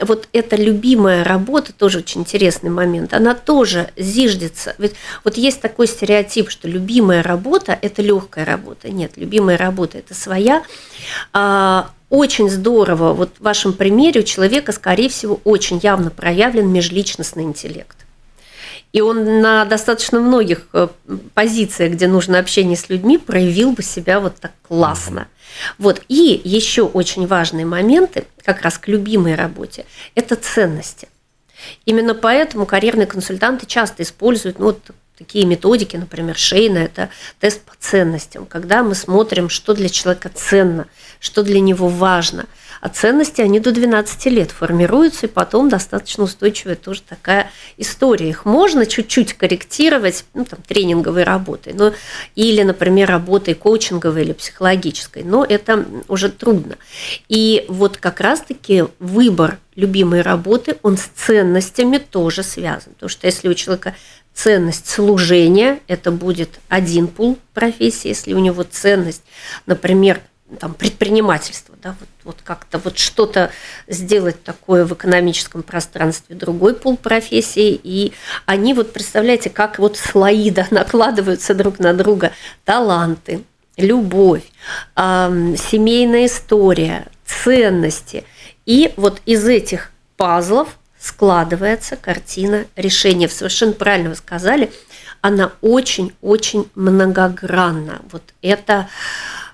вот 0.00 0.28
эта 0.32 0.56
любимая 0.56 1.22
работа, 1.22 1.74
тоже 1.74 1.98
очень 1.98 2.22
интересный 2.22 2.70
момент, 2.70 3.12
она 3.12 3.34
тоже 3.34 3.90
зиждется. 3.96 4.74
Ведь 4.78 4.94
вот 5.24 5.36
есть 5.36 5.60
такой 5.60 5.86
стереотип, 5.86 6.48
что 6.48 6.66
любимая 6.66 7.22
работа– 7.22 7.78
это 7.82 8.00
легкая 8.00 8.46
работа. 8.46 8.88
Нет, 8.90 9.12
любимая 9.16 9.58
работа– 9.58 9.98
это 9.98 10.14
своя, 10.14 10.62
а, 11.34 11.90
очень 12.10 12.48
здорово, 12.48 13.12
вот 13.12 13.30
в 13.38 13.42
вашем 13.42 13.72
примере 13.72 14.20
у 14.20 14.24
человека, 14.24 14.72
скорее 14.72 15.08
всего, 15.08 15.40
очень 15.44 15.78
явно 15.82 16.10
проявлен 16.10 16.68
межличностный 16.68 17.42
интеллект. 17.42 17.96
И 18.92 19.02
он 19.02 19.42
на 19.42 19.66
достаточно 19.66 20.18
многих 20.18 20.66
э, 20.72 20.88
позициях, 21.34 21.92
где 21.92 22.06
нужно 22.06 22.38
общение 22.38 22.76
с 22.76 22.88
людьми, 22.88 23.18
проявил 23.18 23.72
бы 23.72 23.82
себя 23.82 24.18
вот 24.18 24.36
так 24.36 24.52
классно. 24.66 25.28
Вот. 25.76 26.02
И 26.08 26.40
еще 26.42 26.82
очень 26.82 27.26
важные 27.26 27.66
моменты, 27.66 28.24
как 28.44 28.62
раз 28.62 28.78
к 28.78 28.88
любимой 28.88 29.34
работе, 29.34 29.84
это 30.14 30.36
ценности. 30.36 31.08
Именно 31.84 32.14
поэтому 32.14 32.64
карьерные 32.64 33.06
консультанты 33.06 33.66
часто 33.66 34.02
используют 34.02 34.58
ну, 34.58 34.66
вот 34.66 34.80
такие 35.18 35.44
методики, 35.44 35.96
например, 35.96 36.36
Шейна, 36.36 36.78
это 36.78 37.10
тест 37.40 37.60
по 37.62 37.72
ценностям, 37.78 38.46
когда 38.46 38.82
мы 38.82 38.94
смотрим, 38.94 39.48
что 39.48 39.74
для 39.74 39.88
человека 39.88 40.30
ценно, 40.32 40.86
что 41.18 41.42
для 41.42 41.60
него 41.60 41.88
важно. 41.88 42.46
А 42.80 42.88
ценности, 42.88 43.40
они 43.40 43.60
до 43.60 43.72
12 43.72 44.26
лет 44.26 44.50
формируются, 44.50 45.26
и 45.26 45.28
потом 45.28 45.68
достаточно 45.68 46.24
устойчивая 46.24 46.76
тоже 46.76 47.02
такая 47.02 47.50
история. 47.76 48.28
Их 48.28 48.44
можно 48.44 48.86
чуть-чуть 48.86 49.34
корректировать, 49.34 50.24
ну, 50.34 50.44
там, 50.44 50.60
тренинговой 50.66 51.24
работой, 51.24 51.72
но, 51.72 51.92
или, 52.34 52.62
например, 52.62 53.08
работой 53.08 53.54
коучинговой 53.54 54.22
или 54.22 54.32
психологической, 54.32 55.24
но 55.24 55.44
это 55.44 55.84
уже 56.08 56.28
трудно. 56.28 56.76
И 57.28 57.64
вот 57.68 57.96
как 57.96 58.20
раз-таки 58.20 58.84
выбор 58.98 59.58
любимой 59.74 60.22
работы, 60.22 60.76
он 60.82 60.96
с 60.96 61.04
ценностями 61.14 61.98
тоже 61.98 62.42
связан. 62.42 62.94
Потому 62.94 63.08
что 63.08 63.26
если 63.26 63.48
у 63.48 63.54
человека 63.54 63.94
ценность 64.34 64.88
служения, 64.88 65.80
это 65.88 66.10
будет 66.10 66.60
один 66.68 67.08
пул 67.08 67.38
профессии, 67.54 68.08
если 68.08 68.34
у 68.34 68.38
него 68.38 68.62
ценность, 68.62 69.22
например, 69.66 70.20
там, 70.60 70.74
предпринимательство, 70.74 71.74
да, 71.82 71.94
вот, 72.00 72.08
вот 72.24 72.36
как-то 72.42 72.78
вот 72.78 72.98
что-то 72.98 73.50
сделать 73.86 74.42
такое 74.42 74.84
в 74.84 74.94
экономическом 74.94 75.62
пространстве, 75.62 76.36
другой 76.36 76.74
пул 76.74 76.96
профессии, 76.96 77.78
и 77.82 78.12
они 78.46 78.74
вот, 78.74 78.92
представляете, 78.92 79.50
как 79.50 79.78
вот 79.78 79.96
слои 79.96 80.50
да, 80.50 80.66
накладываются 80.70 81.54
друг 81.54 81.78
на 81.78 81.92
друга, 81.92 82.32
таланты, 82.64 83.44
любовь, 83.76 84.44
э, 84.96 85.54
семейная 85.56 86.26
история, 86.26 87.06
ценности, 87.24 88.24
и 88.64 88.92
вот 88.96 89.20
из 89.26 89.46
этих 89.46 89.92
пазлов 90.16 90.78
складывается 90.98 91.96
картина 91.96 92.66
решения. 92.76 93.28
Совершенно 93.28 93.72
правильно 93.72 94.10
вы 94.10 94.16
сказали, 94.16 94.70
она 95.20 95.52
очень-очень 95.60 96.70
многогранна. 96.74 98.02
Вот 98.10 98.22
это 98.42 98.88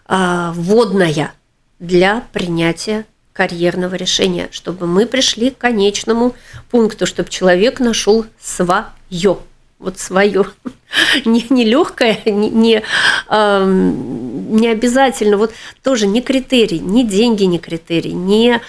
вводная 0.09 1.33
для 1.79 2.25
принятия 2.33 3.07
карьерного 3.33 3.97
решения, 3.97 4.49
чтобы 4.53 4.87
мы 4.87 5.07
пришли 5.07 5.51
к 5.51 5.59
конечному 5.59 6.35
пункту, 6.71 7.07
чтобы 7.07 7.29
человек 7.29 7.81
нашел 7.81 8.25
свое, 8.41 9.39
вот 9.79 9.99
свое, 9.99 10.47
не, 11.25 11.45
не 11.51 11.65
легкое, 11.65 12.21
не, 12.25 12.49
не, 12.49 12.83
не 13.31 14.69
обязательно, 14.69 15.37
вот 15.37 15.53
тоже 15.83 16.07
не 16.07 16.23
критерий, 16.23 16.79
не 16.79 17.05
деньги 17.05 17.45
не 17.45 17.59
критерий, 17.59 18.13
не 18.13 18.61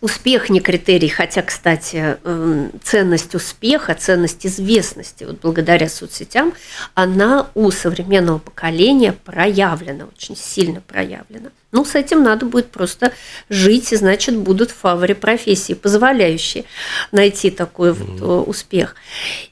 Успех 0.00 0.48
не 0.48 0.60
критерий, 0.60 1.08
хотя, 1.08 1.42
кстати, 1.42 2.16
эм, 2.24 2.70
ценность 2.82 3.34
успеха, 3.34 3.94
ценность 3.94 4.46
известности, 4.46 5.24
вот 5.24 5.40
благодаря 5.42 5.90
соцсетям, 5.90 6.54
она 6.94 7.48
у 7.54 7.70
современного 7.70 8.38
поколения 8.38 9.12
проявлена, 9.12 10.06
очень 10.06 10.36
сильно 10.36 10.80
проявлена. 10.80 11.50
Ну, 11.72 11.84
с 11.84 11.94
этим 11.94 12.22
надо 12.22 12.46
будет 12.46 12.70
просто 12.70 13.12
жить, 13.50 13.92
и 13.92 13.96
значит, 13.96 14.36
будут 14.36 14.70
в 14.70 14.76
фаворе 14.76 15.14
профессии, 15.14 15.74
позволяющие 15.74 16.64
найти 17.12 17.50
такой 17.50 17.92
вот 17.92 18.20
mm-hmm. 18.20 18.44
успех. 18.44 18.96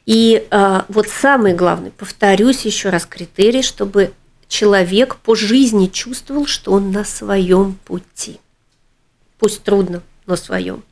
И 0.07 0.46
а, 0.51 0.86
вот 0.88 1.09
самый 1.09 1.53
главный, 1.53 1.90
повторюсь 1.90 2.64
еще 2.64 2.88
раз, 2.88 3.05
критерий, 3.05 3.62
чтобы 3.62 4.12
человек 4.49 5.16
по 5.16 5.34
жизни 5.34 5.86
чувствовал, 5.86 6.46
что 6.46 6.72
он 6.72 6.90
на 6.90 7.05
своем 7.05 7.74
пути. 7.84 8.40
Пусть 9.38 9.62
трудно, 9.62 10.03
на 10.28 10.36
своем? 10.36 10.84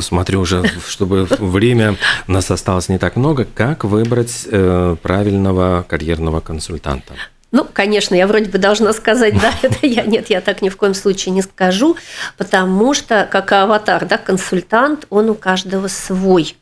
Смотрю 0.00 0.40
уже, 0.40 0.64
чтобы 0.86 1.28
время 1.38 1.96
у 2.26 2.32
нас 2.32 2.50
осталось 2.50 2.88
не 2.88 2.98
так 2.98 3.14
много. 3.14 3.46
Как 3.54 3.84
выбрать 3.84 4.46
э, 4.50 4.96
правильного 5.00 5.86
карьерного 5.88 6.40
консультанта? 6.40 7.14
Ну, 7.52 7.64
конечно, 7.72 8.16
я 8.16 8.26
вроде 8.26 8.50
бы 8.50 8.58
должна 8.58 8.92
сказать, 8.92 9.40
да, 9.40 9.52
это 9.62 9.86
я, 9.86 10.02
нет, 10.02 10.28
я 10.28 10.40
так 10.40 10.60
ни 10.60 10.70
в 10.70 10.76
коем 10.76 10.92
случае 10.92 11.32
не 11.32 11.42
скажу, 11.42 11.96
потому 12.36 12.94
что, 12.94 13.28
как 13.30 13.52
аватар, 13.52 14.06
да, 14.06 14.18
консультант, 14.18 15.06
он 15.08 15.30
у 15.30 15.36
каждого 15.36 15.86
свой. 15.86 16.56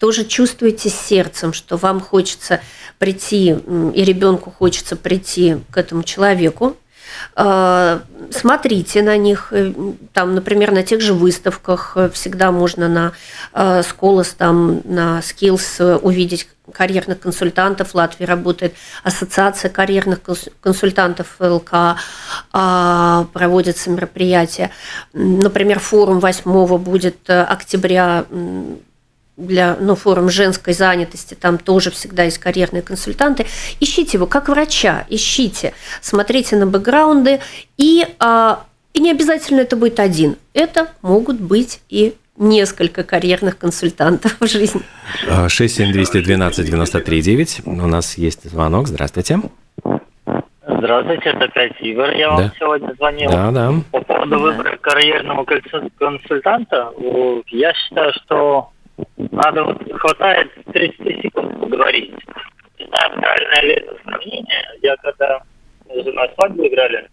Тоже 0.00 0.24
чувствуете 0.24 0.90
сердцем, 0.90 1.52
что 1.52 1.76
вам 1.76 2.00
хочется 2.00 2.60
прийти, 2.98 3.50
и 3.94 4.04
ребенку 4.04 4.50
хочется 4.50 4.96
прийти 4.96 5.58
к 5.70 5.76
этому 5.76 6.02
человеку, 6.02 6.70
э, 6.70 6.81
смотрите 8.30 9.02
на 9.02 9.16
них. 9.16 9.48
Э, 9.50 9.72
там, 10.12 10.34
например, 10.34 10.72
на 10.72 10.82
тех 10.82 11.00
же 11.00 11.14
выставках 11.14 11.96
всегда 12.12 12.50
можно 12.50 12.88
на 12.88 13.82
Сколос, 13.82 14.30
там, 14.30 14.80
на 14.84 15.20
Skills 15.20 15.98
увидеть 15.98 16.48
карьерных 16.72 17.20
консультантов. 17.20 17.90
В 17.90 17.94
Латвии 17.94 18.24
работает 18.24 18.74
ассоциация 19.02 19.70
карьерных 19.70 20.20
консультантов 20.60 21.36
ЛК, 21.40 21.96
а, 22.52 23.26
проводятся 23.32 23.90
мероприятия. 23.90 24.70
Например, 25.12 25.78
форум 25.80 26.20
8 26.20 26.78
будет 26.78 27.28
октября 27.28 28.24
для 29.36 29.76
ну, 29.80 29.94
форум 29.94 30.28
женской 30.28 30.74
занятости, 30.74 31.34
там 31.34 31.58
тоже 31.58 31.90
всегда 31.90 32.24
есть 32.24 32.38
карьерные 32.38 32.82
консультанты. 32.82 33.46
Ищите 33.80 34.18
его 34.18 34.26
как 34.26 34.48
врача, 34.48 35.06
ищите, 35.08 35.72
смотрите 36.00 36.56
на 36.56 36.66
бэкграунды, 36.66 37.40
и, 37.76 38.06
а, 38.18 38.64
и 38.92 39.00
не 39.00 39.10
обязательно 39.10 39.60
это 39.60 39.76
будет 39.76 40.00
один. 40.00 40.36
Это 40.54 40.88
могут 41.00 41.40
быть 41.40 41.80
и 41.88 42.14
несколько 42.36 43.04
карьерных 43.04 43.58
консультантов 43.58 44.36
в 44.40 44.46
жизни. 44.46 44.82
67212 45.48 46.66
93 46.66 47.22
9. 47.22 47.60
У 47.66 47.72
нас 47.72 48.18
есть 48.18 48.48
звонок. 48.50 48.88
Здравствуйте. 48.88 49.40
Здравствуйте, 50.66 51.30
это 51.30 51.44
опять 51.44 51.80
Игорь. 51.80 52.18
Я 52.18 52.30
да. 52.30 52.34
вам 52.34 52.52
сегодня 52.58 52.94
звонил 52.94 53.30
да, 53.30 53.50
да. 53.50 53.72
по 53.92 54.00
поводу 54.00 54.38
выбора 54.40 54.76
карьерного 54.80 55.44
консультанта. 55.98 56.92
Я 57.48 57.72
считаю, 57.74 58.12
что 58.14 58.70
надо 59.30 59.64
вот 59.64 59.92
хватает 60.00 60.50
30 60.72 61.22
секунд 61.22 61.60
поговорить. 61.60 62.14
Не 62.78 62.86
знаю, 62.86 63.12
правильное 63.12 63.62
ли 63.62 63.72
это 63.74 63.96
сравнение. 64.02 64.64
Я 64.82 64.96
когда 64.96 65.42
с 65.88 66.04
женой 66.04 66.30
свадьбу 66.34 66.66
играли, 66.66 67.08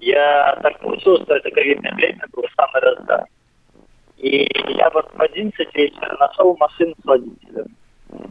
я 0.00 0.58
так 0.62 0.80
получилось, 0.80 1.22
что 1.22 1.36
это 1.36 1.50
ковидное 1.50 1.92
время 1.94 2.24
было 2.32 2.46
самый 2.56 2.80
раздар. 2.82 3.24
И 4.18 4.48
я 4.76 4.90
вот 4.90 5.10
в 5.14 5.20
11 5.20 5.74
вечера 5.74 6.16
нашел 6.18 6.56
машину 6.58 6.94
с 7.00 7.04
водителем. 7.04 7.66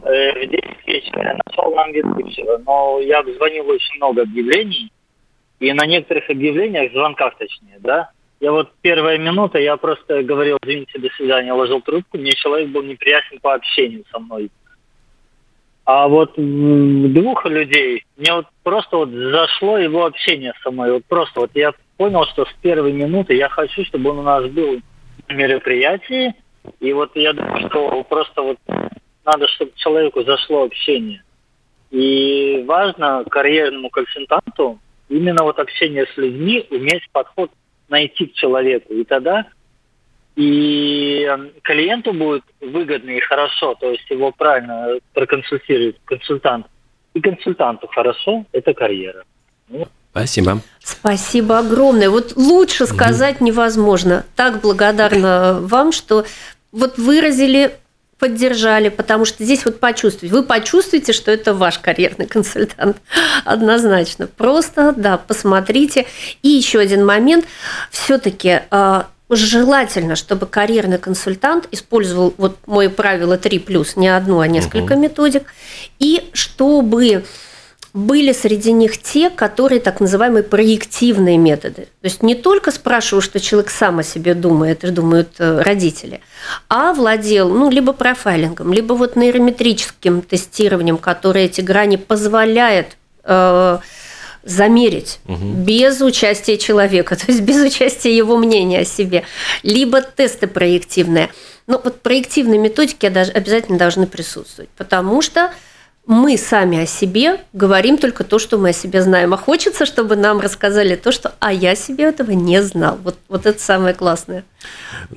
Э, 0.04 0.32
в 0.32 0.50
10 0.50 0.86
вечера 0.86 1.22
я 1.22 1.38
нашел 1.46 1.74
нам 1.74 1.92
ведущего. 1.92 2.58
Но 2.58 3.00
я 3.00 3.18
обзвонил 3.18 3.68
очень 3.68 3.96
много 3.96 4.22
объявлений. 4.22 4.92
И 5.60 5.72
на 5.72 5.86
некоторых 5.86 6.28
объявлениях, 6.28 6.92
звонках 6.92 7.36
точнее, 7.36 7.78
да, 7.80 8.10
я 8.42 8.50
вот 8.50 8.72
первая 8.82 9.18
минута, 9.18 9.60
я 9.60 9.76
просто 9.76 10.24
говорил, 10.24 10.58
извините, 10.62 10.98
до 10.98 11.08
свидания, 11.10 11.52
ложил 11.52 11.80
трубку, 11.80 12.18
мне 12.18 12.32
человек 12.32 12.70
был 12.70 12.82
неприятен 12.82 13.38
по 13.38 13.54
общению 13.54 14.04
со 14.10 14.18
мной. 14.18 14.50
А 15.84 16.08
вот 16.08 16.32
двух 16.36 17.46
людей, 17.46 18.04
мне 18.16 18.34
вот 18.34 18.46
просто 18.64 18.96
вот 18.96 19.10
зашло 19.10 19.78
его 19.78 20.06
общение 20.06 20.54
со 20.60 20.72
мной. 20.72 20.90
Вот 20.92 21.04
просто 21.04 21.38
вот 21.38 21.50
я 21.54 21.72
понял, 21.96 22.26
что 22.26 22.44
с 22.44 22.52
первой 22.60 22.92
минуты 22.92 23.34
я 23.34 23.48
хочу, 23.48 23.84
чтобы 23.84 24.10
он 24.10 24.18
у 24.18 24.22
нас 24.22 24.44
был 24.46 24.80
на 25.28 25.32
мероприятии. 25.34 26.34
И 26.80 26.92
вот 26.92 27.14
я 27.14 27.32
думаю, 27.34 27.68
что 27.68 28.02
просто 28.02 28.42
вот 28.42 28.58
надо, 29.24 29.46
чтобы 29.48 29.70
человеку 29.76 30.24
зашло 30.24 30.64
общение. 30.64 31.22
И 31.92 32.64
важно 32.66 33.24
карьерному 33.30 33.88
консультанту 33.90 34.80
именно 35.08 35.44
вот 35.44 35.60
общение 35.60 36.06
с 36.06 36.16
людьми, 36.16 36.66
уметь 36.70 37.08
подход 37.12 37.52
найти 37.92 38.26
к 38.26 38.32
человеку. 38.34 38.92
И 38.92 39.04
тогда 39.04 39.46
и 40.34 41.28
клиенту 41.62 42.12
будет 42.12 42.42
выгодно 42.60 43.10
и 43.10 43.20
хорошо, 43.20 43.74
то 43.78 43.90
есть 43.90 44.08
его 44.10 44.32
правильно 44.32 44.98
проконсультирует 45.12 45.98
консультант. 46.04 46.66
И 47.14 47.20
консультанту 47.20 47.86
хорошо, 47.88 48.46
это 48.52 48.72
карьера. 48.72 49.24
Ну, 49.68 49.86
Спасибо. 50.10 50.60
Спасибо 50.82 51.58
огромное. 51.58 52.08
Вот 52.10 52.34
лучше 52.36 52.86
сказать 52.86 53.36
угу. 53.36 53.46
невозможно. 53.46 54.24
Так 54.34 54.60
благодарна 54.62 55.58
вам, 55.60 55.92
что 55.92 56.24
вот 56.70 56.96
выразили 56.98 57.72
поддержали, 58.22 58.88
потому 58.88 59.24
что 59.24 59.42
здесь 59.42 59.64
вот 59.64 59.80
почувствуйте, 59.80 60.32
вы 60.32 60.44
почувствуете, 60.44 61.12
что 61.12 61.32
это 61.32 61.54
ваш 61.54 61.80
карьерный 61.80 62.26
консультант, 62.28 62.98
однозначно. 63.44 64.28
Просто, 64.28 64.94
да, 64.96 65.18
посмотрите. 65.18 66.06
И 66.40 66.48
еще 66.48 66.78
один 66.78 67.04
момент, 67.04 67.46
все-таки 67.90 68.60
а, 68.70 69.08
желательно, 69.28 70.14
чтобы 70.14 70.46
карьерный 70.46 70.98
консультант 70.98 71.66
использовал 71.72 72.32
вот 72.36 72.58
мое 72.66 72.90
правило 72.90 73.36
3 73.38 73.58
плюс, 73.58 73.96
не 73.96 74.06
одну, 74.06 74.38
а 74.38 74.46
несколько 74.46 74.92
угу. 74.92 75.00
методик, 75.00 75.42
и 75.98 76.30
чтобы 76.32 77.24
были 77.94 78.32
среди 78.32 78.72
них 78.72 78.96
те, 79.02 79.28
которые 79.28 79.80
так 79.80 80.00
называемые 80.00 80.42
проективные 80.42 81.36
методы. 81.36 81.88
То 82.00 82.04
есть 82.04 82.22
не 82.22 82.34
только 82.34 82.70
спрашиваю, 82.70 83.20
что 83.20 83.38
человек 83.38 83.70
сам 83.70 83.98
о 83.98 84.02
себе 84.02 84.34
думает, 84.34 84.82
и 84.82 84.88
думают 84.88 85.34
э, 85.38 85.60
родители, 85.60 86.20
а 86.70 86.94
владел 86.94 87.50
ну, 87.50 87.70
либо 87.70 87.92
профайлингом, 87.92 88.72
либо 88.72 88.94
вот 88.94 89.14
нейрометрическим 89.16 90.22
тестированием, 90.22 90.96
которое 90.96 91.44
эти 91.44 91.60
грани 91.60 91.96
позволяет 91.96 92.96
э, 93.24 93.78
замерить 94.42 95.20
угу. 95.26 95.38
без 95.38 96.00
участия 96.00 96.56
человека, 96.56 97.16
то 97.26 97.26
есть 97.28 97.42
без 97.42 97.62
участия 97.62 98.16
его 98.16 98.38
мнения 98.38 98.80
о 98.80 98.84
себе, 98.86 99.24
либо 99.62 100.00
тесты 100.00 100.46
проективные. 100.46 101.28
Но 101.66 101.80
вот 101.82 102.00
проективные 102.00 102.58
методики 102.58 103.06
обязательно 103.06 103.78
должны 103.78 104.06
присутствовать, 104.06 104.70
потому 104.76 105.20
что 105.20 105.52
мы 106.06 106.36
сами 106.36 106.78
о 106.78 106.86
себе 106.86 107.40
говорим 107.52 107.96
только 107.96 108.24
то, 108.24 108.38
что 108.38 108.58
мы 108.58 108.70
о 108.70 108.72
себе 108.72 109.02
знаем. 109.02 109.34
А 109.34 109.36
хочется, 109.36 109.86
чтобы 109.86 110.16
нам 110.16 110.40
рассказали 110.40 110.96
то, 110.96 111.12
что 111.12 111.32
«а 111.38 111.52
я 111.52 111.76
себе 111.76 112.04
этого 112.04 112.32
не 112.32 112.60
знал». 112.62 112.98
Вот, 113.04 113.16
вот 113.28 113.46
это 113.46 113.60
самое 113.60 113.94
классное. 113.94 114.44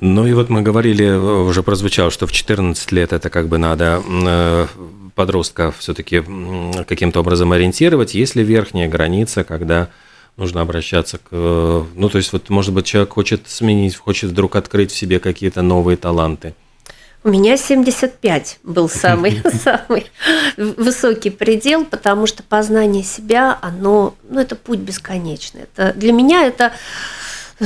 Ну 0.00 0.26
и 0.26 0.32
вот 0.32 0.48
мы 0.48 0.62
говорили, 0.62 1.08
уже 1.10 1.62
прозвучало, 1.64 2.10
что 2.10 2.26
в 2.26 2.32
14 2.32 2.92
лет 2.92 3.12
это 3.12 3.30
как 3.30 3.48
бы 3.48 3.58
надо 3.58 4.00
э, 4.06 4.66
подростка 5.16 5.74
все-таки 5.76 6.22
каким-то 6.86 7.20
образом 7.20 7.50
ориентировать. 7.50 8.14
Есть 8.14 8.36
ли 8.36 8.44
верхняя 8.44 8.88
граница, 8.88 9.42
когда 9.42 9.88
нужно 10.36 10.60
обращаться 10.60 11.18
к... 11.18 11.32
Ну, 11.32 12.08
то 12.08 12.18
есть, 12.18 12.32
вот, 12.32 12.48
может 12.48 12.72
быть, 12.72 12.86
человек 12.86 13.14
хочет 13.14 13.48
сменить, 13.48 13.96
хочет 13.96 14.30
вдруг 14.30 14.54
открыть 14.54 14.92
в 14.92 14.96
себе 14.96 15.18
какие-то 15.18 15.62
новые 15.62 15.96
таланты– 15.96 16.54
у 17.26 17.28
меня 17.28 17.56
75 17.56 18.60
был 18.62 18.88
самый, 18.88 19.42
самый 19.64 20.06
высокий 20.56 21.30
предел, 21.30 21.84
потому 21.84 22.28
что 22.28 22.44
познание 22.44 23.02
себя, 23.02 23.58
оно, 23.62 24.14
ну, 24.28 24.40
это 24.40 24.54
путь 24.54 24.78
бесконечный. 24.78 25.62
Это, 25.62 25.92
для 25.92 26.12
меня 26.12 26.46
это 26.46 26.72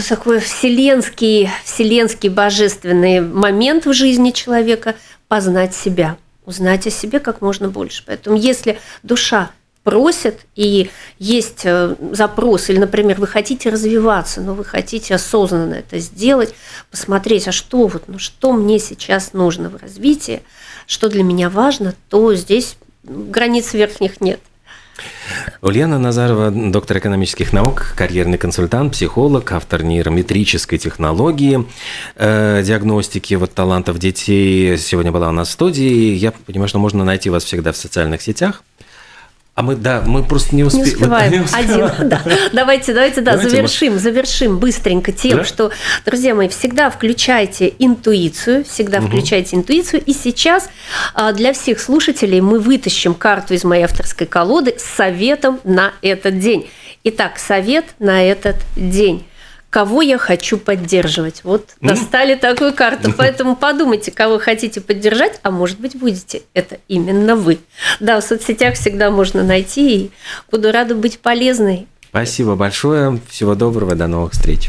такой 0.09 0.41
вселенский, 0.41 1.51
вселенский 1.63 2.31
божественный 2.31 3.21
момент 3.21 3.85
в 3.85 3.93
жизни 3.93 4.31
человека 4.31 4.95
познать 5.29 5.75
себя, 5.75 6.17
узнать 6.47 6.87
о 6.87 6.91
себе 6.91 7.21
как 7.21 7.43
можно 7.43 7.69
больше. 7.69 8.03
Поэтому 8.07 8.39
если 8.39 8.81
душа 9.03 9.51
просят, 9.83 10.41
и 10.57 10.91
есть 11.19 11.63
э, 11.65 11.97
запрос, 12.13 12.69
или, 12.69 12.79
например, 12.79 13.19
вы 13.19 13.27
хотите 13.27 13.71
развиваться, 13.71 14.41
но 14.41 14.55
вы 14.55 14.65
хотите 14.65 15.15
осознанно 15.15 15.75
это 15.75 15.99
сделать, 15.99 16.55
посмотреть, 16.91 17.49
а 17.49 17.53
что 17.53 17.87
вот, 17.87 18.05
ну 18.07 18.19
что 18.19 18.53
мне 18.53 18.79
сейчас 18.79 19.33
нужно 19.33 19.71
в 19.71 19.77
развитии, 19.77 20.43
что 20.87 21.09
для 21.09 21.23
меня 21.23 21.49
важно, 21.49 21.95
то 22.09 22.35
здесь 22.35 22.77
границ 23.03 23.73
верхних 23.73 24.21
нет. 24.21 24.41
Ульяна 25.63 25.99
Назарова, 25.99 26.51
доктор 26.51 26.99
экономических 26.99 27.53
наук, 27.53 27.95
карьерный 27.97 28.37
консультант, 28.37 28.93
психолог, 28.93 29.51
автор 29.53 29.83
нейрометрической 29.83 30.79
технологии, 30.79 31.67
э, 32.17 32.63
диагностики 32.63 33.35
вот, 33.35 33.55
талантов 33.55 33.99
детей. 33.99 34.77
Сегодня 34.77 35.13
была 35.13 35.29
у 35.29 35.33
нас 35.33 35.49
в 35.49 35.53
студии. 35.53 36.15
Я 36.15 36.33
понимаю, 36.33 36.69
что 36.69 36.79
можно 36.79 37.05
найти 37.05 37.31
вас 37.31 37.45
всегда 37.45 37.73
в 37.73 37.77
социальных 37.77 38.21
сетях. 38.21 38.63
А 39.55 39.63
мы, 39.63 39.75
да, 39.75 40.03
мы 40.07 40.23
просто 40.23 40.55
не, 40.55 40.65
успе... 40.65 40.79
не 40.79 40.85
успеваем. 40.85 41.33
Не 41.33 41.41
успеваем. 41.41 41.85
Один, 41.85 42.09
да. 42.09 42.23
Давайте, 42.53 42.95
давайте, 42.95 43.21
да, 43.21 43.33
давайте 43.33 43.51
завершим, 43.51 43.93
мы... 43.95 43.99
завершим 43.99 44.59
быстренько 44.59 45.13
тем, 45.13 45.39
да? 45.39 45.45
что, 45.45 45.71
друзья 46.07 46.35
мои, 46.35 46.49
всегда 46.49 46.89
включайте 46.89 47.75
интуицию, 47.79 48.65
всегда 48.65 48.99
угу. 48.99 49.09
включайте 49.09 49.57
интуицию. 49.57 50.03
И 50.05 50.15
сейчас 50.15 50.71
а, 51.15 51.33
для 51.33 51.53
всех 51.53 51.81
слушателей 51.81 52.41
мы 52.41 52.59
вытащим 52.59 53.15
карту 53.15 53.55
из 53.55 53.65
моей 53.65 53.83
авторской 53.83 54.27
колоды 54.27 54.75
с 54.79 54.85
советом 54.85 55.61
на 55.65 55.93
этот 56.01 56.39
день. 56.39 56.71
Итак, 57.05 57.39
совет 57.39 57.87
на 57.99 58.23
этот 58.23 58.57
день 58.77 59.27
кого 59.71 60.03
я 60.03 60.19
хочу 60.19 60.59
поддерживать. 60.59 61.43
Вот 61.45 61.71
достали 61.81 62.35
такую 62.35 62.75
карту, 62.75 63.15
поэтому 63.17 63.57
подумайте, 63.57 64.11
кого 64.11 64.39
хотите 64.39 64.81
поддержать, 64.81 65.39
а 65.43 65.51
может 65.51 65.79
быть 65.81 65.97
будете 65.97 66.43
это 66.55 66.79
именно 66.89 67.37
вы. 67.37 67.59
Да, 68.01 68.21
в 68.21 68.25
соцсетях 68.25 68.75
всегда 68.75 69.11
можно 69.11 69.43
найти, 69.43 69.97
и 69.97 70.11
буду 70.51 70.73
рада 70.73 70.95
быть 70.95 71.21
полезной. 71.21 71.87
Спасибо 72.11 72.57
большое, 72.57 73.21
всего 73.29 73.55
доброго, 73.55 73.95
до 73.95 74.09
новых 74.09 74.33
встреч. 74.33 74.69